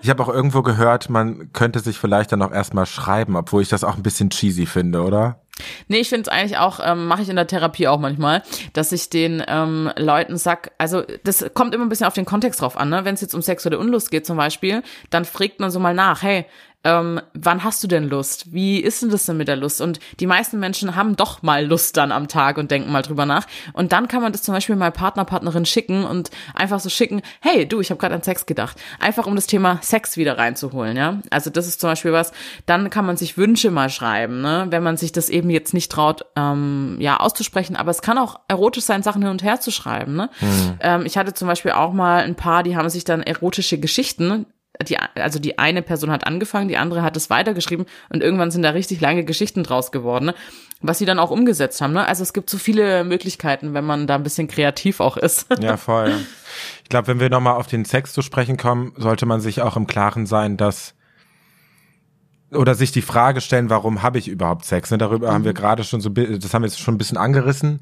[0.00, 3.68] Ich habe auch irgendwo gehört, man könnte sich vielleicht dann auch erstmal schreiben, obwohl ich
[3.68, 5.40] das auch ein bisschen cheesy finde, oder?
[5.88, 8.44] Nee, ich finde es eigentlich auch, ähm, mache ich in der Therapie auch manchmal,
[8.74, 12.62] dass ich den ähm, Leuten sag, also das kommt immer ein bisschen auf den Kontext
[12.62, 13.04] drauf an, ne?
[13.04, 16.22] Wenn es jetzt um sexuelle Unlust geht zum Beispiel, dann fragt man so mal nach,
[16.22, 16.46] hey,
[16.84, 18.52] ähm, wann hast du denn Lust?
[18.52, 19.80] Wie ist denn das denn mit der Lust?
[19.80, 23.26] Und die meisten Menschen haben doch mal Lust dann am Tag und denken mal drüber
[23.26, 23.46] nach.
[23.72, 27.22] Und dann kann man das zum Beispiel mal Partner, Partnerin schicken und einfach so schicken,
[27.40, 28.76] hey, du, ich habe gerade an Sex gedacht.
[29.00, 31.18] Einfach um das Thema Sex wieder reinzuholen, ja.
[31.30, 32.32] Also das ist zum Beispiel was,
[32.66, 34.66] dann kann man sich Wünsche mal schreiben, ne?
[34.70, 37.74] wenn man sich das eben jetzt nicht traut, ähm, ja, auszusprechen.
[37.74, 40.14] Aber es kann auch erotisch sein, Sachen hin und her zu schreiben.
[40.14, 40.30] Ne?
[40.40, 40.74] Mhm.
[40.80, 44.46] Ähm, ich hatte zum Beispiel auch mal ein paar, die haben sich dann erotische Geschichten
[44.86, 48.62] die, also die eine Person hat angefangen, die andere hat es weitergeschrieben und irgendwann sind
[48.62, 50.34] da richtig lange Geschichten draus geworden, ne?
[50.80, 51.92] was sie dann auch umgesetzt haben.
[51.92, 52.06] Ne?
[52.06, 55.46] Also es gibt so viele Möglichkeiten, wenn man da ein bisschen kreativ auch ist.
[55.60, 56.12] Ja, voll.
[56.84, 59.76] Ich glaube, wenn wir nochmal auf den Sex zu sprechen kommen, sollte man sich auch
[59.76, 60.94] im Klaren sein, dass
[62.52, 64.90] oder sich die Frage stellen, warum habe ich überhaupt Sex?
[64.90, 64.98] Ne?
[64.98, 65.34] Darüber mhm.
[65.34, 65.56] haben wir mhm.
[65.56, 67.80] gerade schon so, das haben wir jetzt schon ein bisschen angerissen.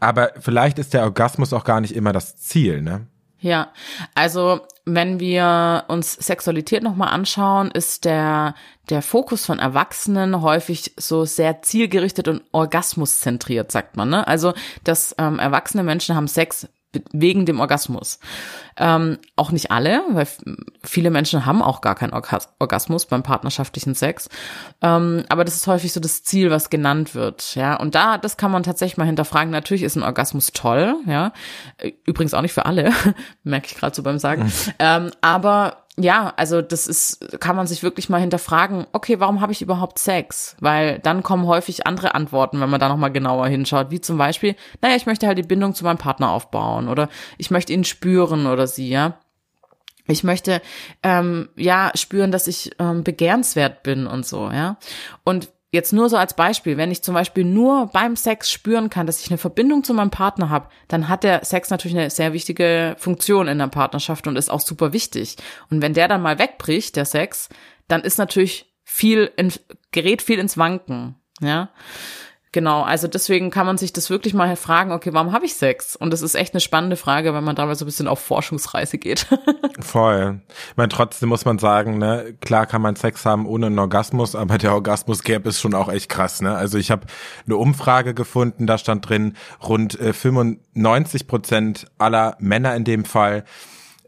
[0.00, 3.06] Aber vielleicht ist der Orgasmus auch gar nicht immer das Ziel, ne?
[3.44, 3.72] Ja,
[4.14, 8.54] also wenn wir uns Sexualität nochmal anschauen, ist der,
[8.88, 14.08] der Fokus von Erwachsenen häufig so sehr zielgerichtet und orgasmuszentriert, sagt man.
[14.08, 14.26] Ne?
[14.26, 16.68] Also, dass ähm, erwachsene Menschen haben Sex
[17.12, 18.18] wegen dem Orgasmus.
[18.76, 20.26] Ähm, auch nicht alle, weil
[20.82, 24.28] viele Menschen haben auch gar keinen Orgasmus beim partnerschaftlichen Sex.
[24.82, 27.54] Ähm, aber das ist häufig so das Ziel, was genannt wird.
[27.54, 29.50] Ja, und da, das kann man tatsächlich mal hinterfragen.
[29.50, 30.96] Natürlich ist ein Orgasmus toll.
[31.06, 31.32] Ja,
[32.04, 32.92] übrigens auch nicht für alle,
[33.44, 34.44] merke ich gerade so beim Sagen.
[34.44, 34.52] Mhm.
[34.80, 39.52] Ähm, aber ja, also das ist, kann man sich wirklich mal hinterfragen, okay, warum habe
[39.52, 40.56] ich überhaupt Sex?
[40.58, 44.56] Weil dann kommen häufig andere Antworten, wenn man da nochmal genauer hinschaut, wie zum Beispiel,
[44.82, 48.46] naja, ich möchte halt die Bindung zu meinem Partner aufbauen oder ich möchte ihn spüren
[48.46, 49.18] oder sie, ja.
[50.06, 50.60] Ich möchte
[51.02, 54.76] ähm, ja spüren, dass ich ähm, begehrenswert bin und so, ja.
[55.22, 59.08] Und Jetzt nur so als Beispiel, wenn ich zum Beispiel nur beim Sex spüren kann,
[59.08, 62.32] dass ich eine Verbindung zu meinem Partner habe, dann hat der Sex natürlich eine sehr
[62.32, 65.34] wichtige Funktion in der Partnerschaft und ist auch super wichtig.
[65.70, 67.48] Und wenn der dann mal wegbricht, der Sex,
[67.88, 69.52] dann ist natürlich viel, in,
[69.90, 71.70] gerät viel ins Wanken, ja.
[72.54, 75.96] Genau, also deswegen kann man sich das wirklich mal fragen, okay, warum habe ich Sex?
[75.96, 78.96] Und das ist echt eine spannende Frage, wenn man dabei so ein bisschen auf Forschungsreise
[78.96, 79.26] geht.
[79.80, 80.40] Voll.
[80.70, 84.36] Ich meine, trotzdem muss man sagen, ne, klar kann man Sex haben ohne einen Orgasmus,
[84.36, 86.54] aber der Orgasmus-Gap ist schon auch echt krass, ne?
[86.54, 87.08] Also ich habe
[87.44, 93.42] eine Umfrage gefunden, da stand drin, rund äh, 95 Prozent aller Männer in dem Fall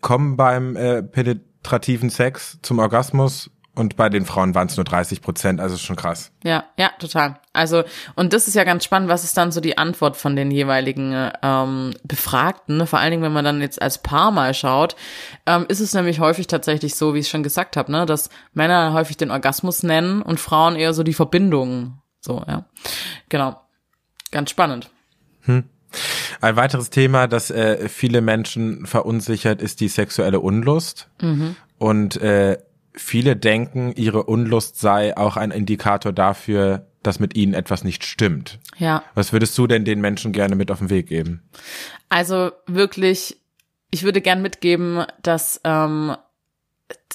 [0.03, 5.21] kommen beim äh, penetrativen Sex zum Orgasmus und bei den Frauen waren es nur 30
[5.21, 6.33] Prozent, also schon krass.
[6.43, 7.39] Ja, ja, total.
[7.53, 10.51] Also, und das ist ja ganz spannend, was ist dann so die Antwort von den
[10.51, 12.87] jeweiligen ähm, Befragten, ne?
[12.87, 14.97] vor allen Dingen, wenn man dann jetzt als Paar mal schaut,
[15.45, 18.95] ähm, ist es nämlich häufig tatsächlich so, wie ich schon gesagt habe, ne, dass Männer
[18.95, 21.99] häufig den Orgasmus nennen und Frauen eher so die Verbindung.
[22.21, 22.65] So, ja.
[23.29, 23.61] Genau.
[24.31, 24.91] Ganz spannend.
[25.43, 25.65] Hm.
[26.41, 31.09] Ein weiteres Thema, das äh, viele Menschen verunsichert, ist die sexuelle Unlust.
[31.21, 31.57] Mhm.
[31.79, 32.59] Und äh,
[32.97, 38.59] viele denken, ihre Unlust sei auch ein Indikator dafür, dass mit ihnen etwas nicht stimmt.
[38.79, 39.05] Ja.
[39.15, 41.49] Was würdest du denn den Menschen gerne mit auf den Weg geben?
[42.09, 43.41] Also wirklich,
[43.91, 46.17] ich würde gern mitgeben, dass ähm,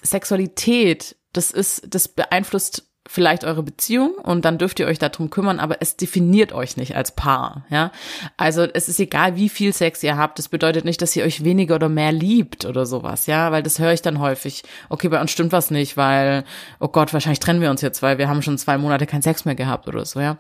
[0.02, 5.60] Sexualität, das ist, das beeinflusst vielleicht eure Beziehung und dann dürft ihr euch darum kümmern,
[5.60, 7.92] aber es definiert euch nicht als Paar, ja.
[8.38, 10.38] Also es ist egal, wie viel Sex ihr habt.
[10.38, 13.80] Das bedeutet nicht, dass ihr euch weniger oder mehr liebt oder sowas, ja, weil das
[13.80, 14.64] höre ich dann häufig.
[14.90, 16.44] Okay, bei uns stimmt was nicht, weil,
[16.80, 19.46] oh Gott, wahrscheinlich trennen wir uns jetzt, weil wir haben schon zwei Monate keinen Sex
[19.46, 20.38] mehr gehabt oder so, ja.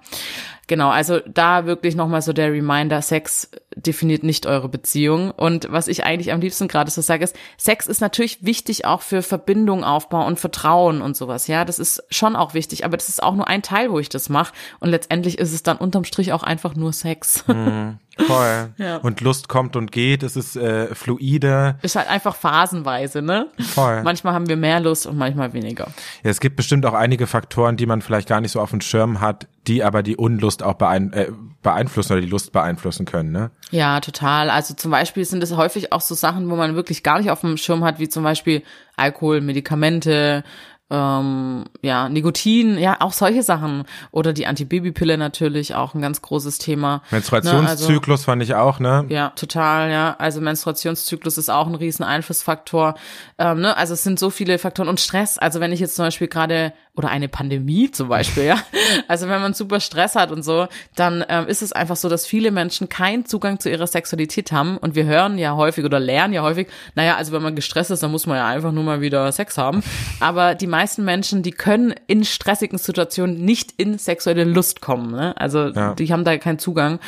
[0.72, 5.32] Genau, also da wirklich nochmal so der Reminder, Sex definiert nicht eure Beziehung.
[5.32, 9.01] Und was ich eigentlich am liebsten gerade so sage, ist, Sex ist natürlich wichtig auch
[9.01, 11.47] für Verbindung, Aufbau und Vertrauen und sowas.
[11.47, 14.07] Ja, das ist schon auch wichtig, aber das ist auch nur ein Teil, wo ich
[14.07, 14.53] das mache.
[14.80, 17.45] Und letztendlich ist es dann unterm Strich auch einfach nur Sex.
[17.47, 17.97] Mhm.
[18.28, 18.74] Voll.
[18.78, 18.97] Ja.
[18.97, 21.78] Und Lust kommt und geht, es ist äh, fluide.
[21.82, 23.47] Ist halt einfach phasenweise, ne?
[23.59, 24.03] Voll.
[24.03, 25.88] Manchmal haben wir mehr Lust und manchmal weniger.
[26.24, 28.82] Ja, es gibt bestimmt auch einige Faktoren, die man vielleicht gar nicht so auf dem
[28.82, 33.32] Schirm hat, die aber die Unlust auch beein äh, beeinflussen oder die Lust beeinflussen können,
[33.32, 33.51] ne?
[33.69, 34.49] Ja, total.
[34.49, 37.41] Also zum Beispiel sind es häufig auch so Sachen, wo man wirklich gar nicht auf
[37.41, 38.63] dem Schirm hat, wie zum Beispiel
[38.97, 40.43] Alkohol, Medikamente,
[40.92, 43.86] ähm, ja, Nikotin, ja, auch solche Sachen.
[44.12, 47.02] Oder die Antibabypille natürlich, auch ein ganz großes Thema.
[47.12, 49.06] Menstruationszyklus ne, also, fand ich auch, ne?
[49.08, 50.16] Ja, total, ja.
[50.20, 52.96] Also Menstruationszyklus ist auch ein riesen Einflussfaktor.
[53.38, 53.76] Ähm, ne?
[53.78, 55.38] Also es sind so viele Faktoren und Stress.
[55.38, 58.58] Also wenn ich jetzt zum Beispiel gerade oder eine Pandemie zum Beispiel, ja.
[59.08, 62.26] Also wenn man super Stress hat und so, dann ähm, ist es einfach so, dass
[62.26, 64.78] viele Menschen keinen Zugang zu ihrer Sexualität haben.
[64.78, 68.04] Und wir hören ja häufig oder lernen ja häufig, naja, also wenn man gestresst ist,
[68.04, 69.82] dann muss man ja einfach nur mal wieder Sex haben.
[70.20, 75.12] Aber die meisten Menschen, die können in stressigen Situationen nicht in sexuelle Lust kommen.
[75.12, 75.36] Ne?
[75.38, 75.94] Also ja.
[75.94, 77.00] die haben da keinen Zugang.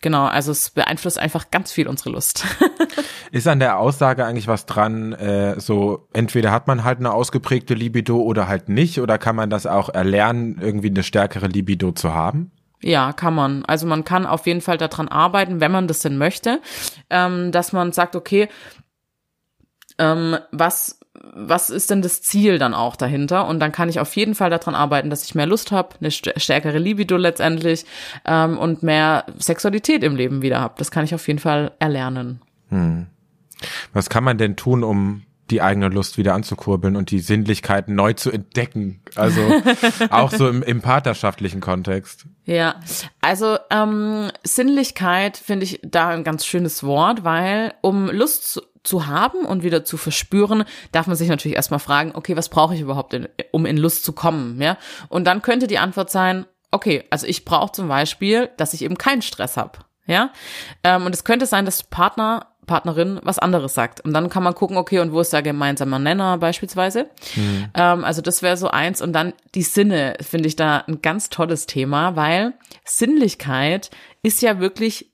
[0.00, 2.44] Genau, also es beeinflusst einfach ganz viel unsere Lust.
[3.32, 7.74] ist an der Aussage eigentlich was dran, äh, so entweder hat man halt eine ausgeprägte
[7.74, 12.12] Libido oder halt nicht, oder kann man das auch erlernen, irgendwie eine stärkere Libido zu
[12.12, 12.50] haben?
[12.82, 13.64] Ja, kann man.
[13.64, 16.60] Also man kann auf jeden Fall daran arbeiten, wenn man das denn möchte,
[17.10, 18.48] ähm, dass man sagt, okay,
[19.98, 20.98] ähm, was
[21.34, 23.46] was ist denn das Ziel dann auch dahinter?
[23.46, 26.10] Und dann kann ich auf jeden Fall daran arbeiten, dass ich mehr Lust habe, eine
[26.10, 27.84] stärkere Libido letztendlich
[28.24, 30.74] ähm, und mehr Sexualität im Leben wieder habe.
[30.78, 32.40] Das kann ich auf jeden Fall erlernen.
[32.70, 33.06] Hm.
[33.92, 38.12] Was kann man denn tun, um die eigene Lust wieder anzukurbeln und die Sinnlichkeit neu
[38.14, 39.02] zu entdecken.
[39.16, 39.40] Also
[40.10, 42.26] auch so im, im partnerschaftlichen Kontext.
[42.44, 42.76] Ja,
[43.20, 49.06] also ähm, Sinnlichkeit finde ich da ein ganz schönes Wort, weil um Lust zu, zu
[49.06, 52.80] haben und wieder zu verspüren, darf man sich natürlich erstmal fragen, okay, was brauche ich
[52.80, 54.76] überhaupt, in, um in Lust zu kommen, ja?
[55.08, 58.98] Und dann könnte die Antwort sein, okay, also ich brauche zum Beispiel, dass ich eben
[58.98, 60.32] keinen Stress habe, ja?
[60.82, 64.00] Ähm, und es könnte sein, dass Partner Partnerin was anderes sagt.
[64.00, 67.08] Und dann kann man gucken, okay, und wo ist der gemeinsame Nenner beispielsweise?
[67.34, 67.68] Mhm.
[67.74, 69.02] Ähm, also das wäre so eins.
[69.02, 72.54] Und dann die Sinne finde ich da ein ganz tolles Thema, weil
[72.84, 73.90] Sinnlichkeit
[74.22, 75.12] ist ja wirklich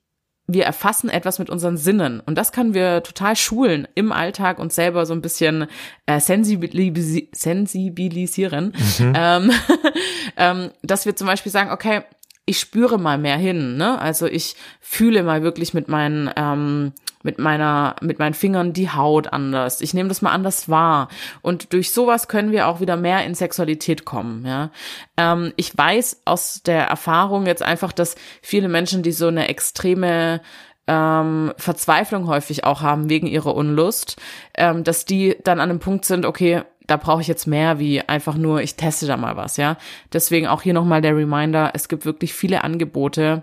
[0.51, 4.73] wir erfassen etwas mit unseren Sinnen und das können wir total schulen im Alltag und
[4.73, 5.67] selber so ein bisschen
[6.07, 9.13] äh, sensibilis sensibilisieren, mhm.
[9.15, 9.51] ähm,
[10.39, 12.01] ähm, dass wir zum Beispiel sagen, okay,
[12.47, 14.01] ich spüre mal mehr hin, ne?
[14.01, 19.33] Also ich fühle mal wirklich mit meinen ähm, mit meiner mit meinen Fingern die Haut
[19.33, 19.81] anders.
[19.81, 21.09] Ich nehme das mal anders wahr
[21.43, 24.45] und durch sowas können wir auch wieder mehr in Sexualität kommen.
[24.47, 24.71] Ja,
[25.17, 30.41] ähm, ich weiß aus der Erfahrung jetzt einfach, dass viele Menschen, die so eine extreme
[30.87, 34.17] ähm, Verzweiflung häufig auch haben wegen ihrer Unlust,
[34.57, 38.01] ähm, dass die dann an einem Punkt sind, okay, da brauche ich jetzt mehr wie
[38.01, 39.77] einfach nur, ich teste da mal was, ja.
[40.13, 43.43] Deswegen auch hier nochmal der Reminder, es gibt wirklich viele Angebote,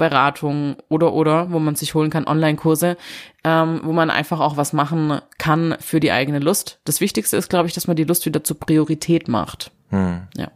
[0.00, 2.96] Beratungen oder oder, wo man sich holen kann, Online-Kurse,
[3.44, 6.80] ähm, wo man einfach auch was machen kann für die eigene Lust.
[6.84, 9.70] Das Wichtigste ist, glaube ich, dass man die Lust wieder zur Priorität macht.
[9.90, 10.22] Hm.
[10.36, 10.50] Ja.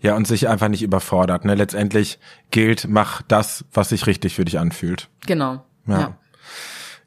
[0.00, 1.44] Ja, und sich einfach nicht überfordert.
[1.44, 1.54] Ne?
[1.54, 2.18] Letztendlich
[2.50, 5.08] gilt, mach das, was sich richtig für dich anfühlt.
[5.24, 5.62] Genau.
[5.86, 6.00] Ja.
[6.00, 6.18] ja.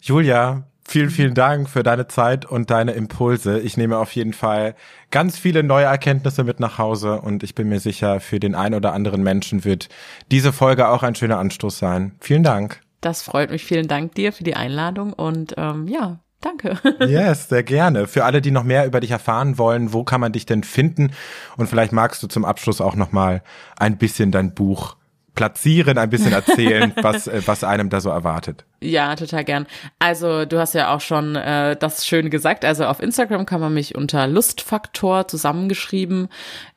[0.02, 3.60] Julia, Vielen, vielen Dank für deine Zeit und deine Impulse.
[3.60, 4.76] Ich nehme auf jeden Fall
[5.12, 8.74] ganz viele neue Erkenntnisse mit nach Hause und ich bin mir sicher, für den ein
[8.74, 9.90] oder anderen Menschen wird
[10.30, 12.16] diese Folge auch ein schöner Anstoß sein.
[12.20, 12.82] Vielen Dank.
[13.02, 13.64] Das freut mich.
[13.64, 16.78] Vielen Dank dir für die Einladung und ähm, ja, Danke.
[17.08, 18.06] Yes, sehr gerne.
[18.08, 21.12] Für alle, die noch mehr über dich erfahren wollen, wo kann man dich denn finden?
[21.58, 23.42] Und vielleicht magst du zum Abschluss auch noch mal
[23.78, 24.98] ein bisschen dein Buch
[25.36, 28.66] platzieren, ein bisschen erzählen, was, äh, was einem da so erwartet.
[28.82, 29.68] Ja, total gern.
[30.00, 32.66] Also du hast ja auch schon äh, das schön gesagt.
[32.66, 36.28] Also auf Instagram kann man mich unter Lustfaktor zusammengeschrieben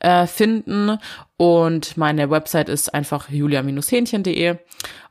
[0.00, 0.98] äh, finden
[1.36, 4.56] und meine Website ist einfach julia-hähnchen.de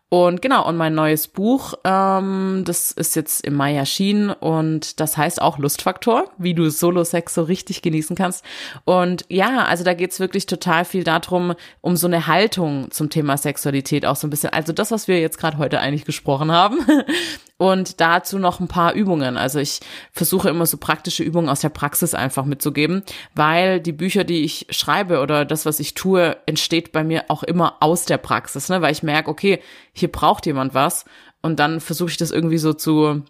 [0.10, 5.18] und genau, und mein neues Buch, ähm, das ist jetzt im Mai erschienen und das
[5.18, 8.46] heißt auch Lustfaktor, wie du Solo-Sex so richtig genießen kannst.
[8.86, 13.36] Und ja, also da geht's wirklich total viel darum, um so eine Haltung zum Thema
[13.38, 14.54] Sexualität auch so ein bisschen.
[14.54, 16.78] Also das, was wir jetzt gerade heute eigentlich gesprochen haben.
[17.58, 19.38] Und dazu noch ein paar Übungen.
[19.38, 19.80] Also ich
[20.12, 23.04] versuche immer so praktische Übungen aus der Praxis einfach mitzugeben,
[23.34, 27.44] weil die Bücher, die ich schreibe oder das, was ich tue, entsteht bei mir auch
[27.44, 28.82] immer aus der Praxis, ne?
[28.82, 29.62] weil ich merke, okay,
[29.94, 31.06] hier braucht jemand was
[31.42, 33.24] und dann versuche ich das irgendwie so zu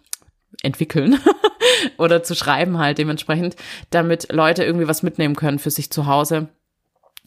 [0.62, 1.20] entwickeln
[1.98, 3.54] oder zu schreiben halt dementsprechend,
[3.90, 6.48] damit Leute irgendwie was mitnehmen können für sich zu Hause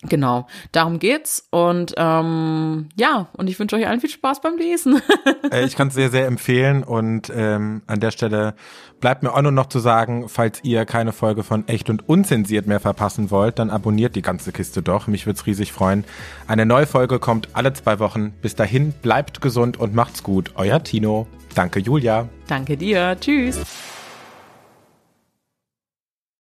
[0.03, 5.01] Genau, darum geht's und ähm, ja, und ich wünsche euch allen viel Spaß beim Lesen.
[5.51, 8.53] Äh, ich kann es sehr, sehr empfehlen und ähm, an der Stelle
[8.99, 12.67] bleibt mir auch nur noch zu sagen, falls ihr keine Folge von Echt und Unzensiert
[12.67, 15.07] mehr verpassen wollt, dann abonniert die ganze Kiste doch.
[15.07, 16.03] Mich würde es riesig freuen.
[16.47, 18.31] Eine neue Folge kommt alle zwei Wochen.
[18.41, 20.51] Bis dahin, bleibt gesund und macht's gut.
[20.55, 21.27] Euer Tino.
[21.55, 22.29] Danke, Julia.
[22.47, 23.17] Danke dir.
[23.19, 23.59] Tschüss.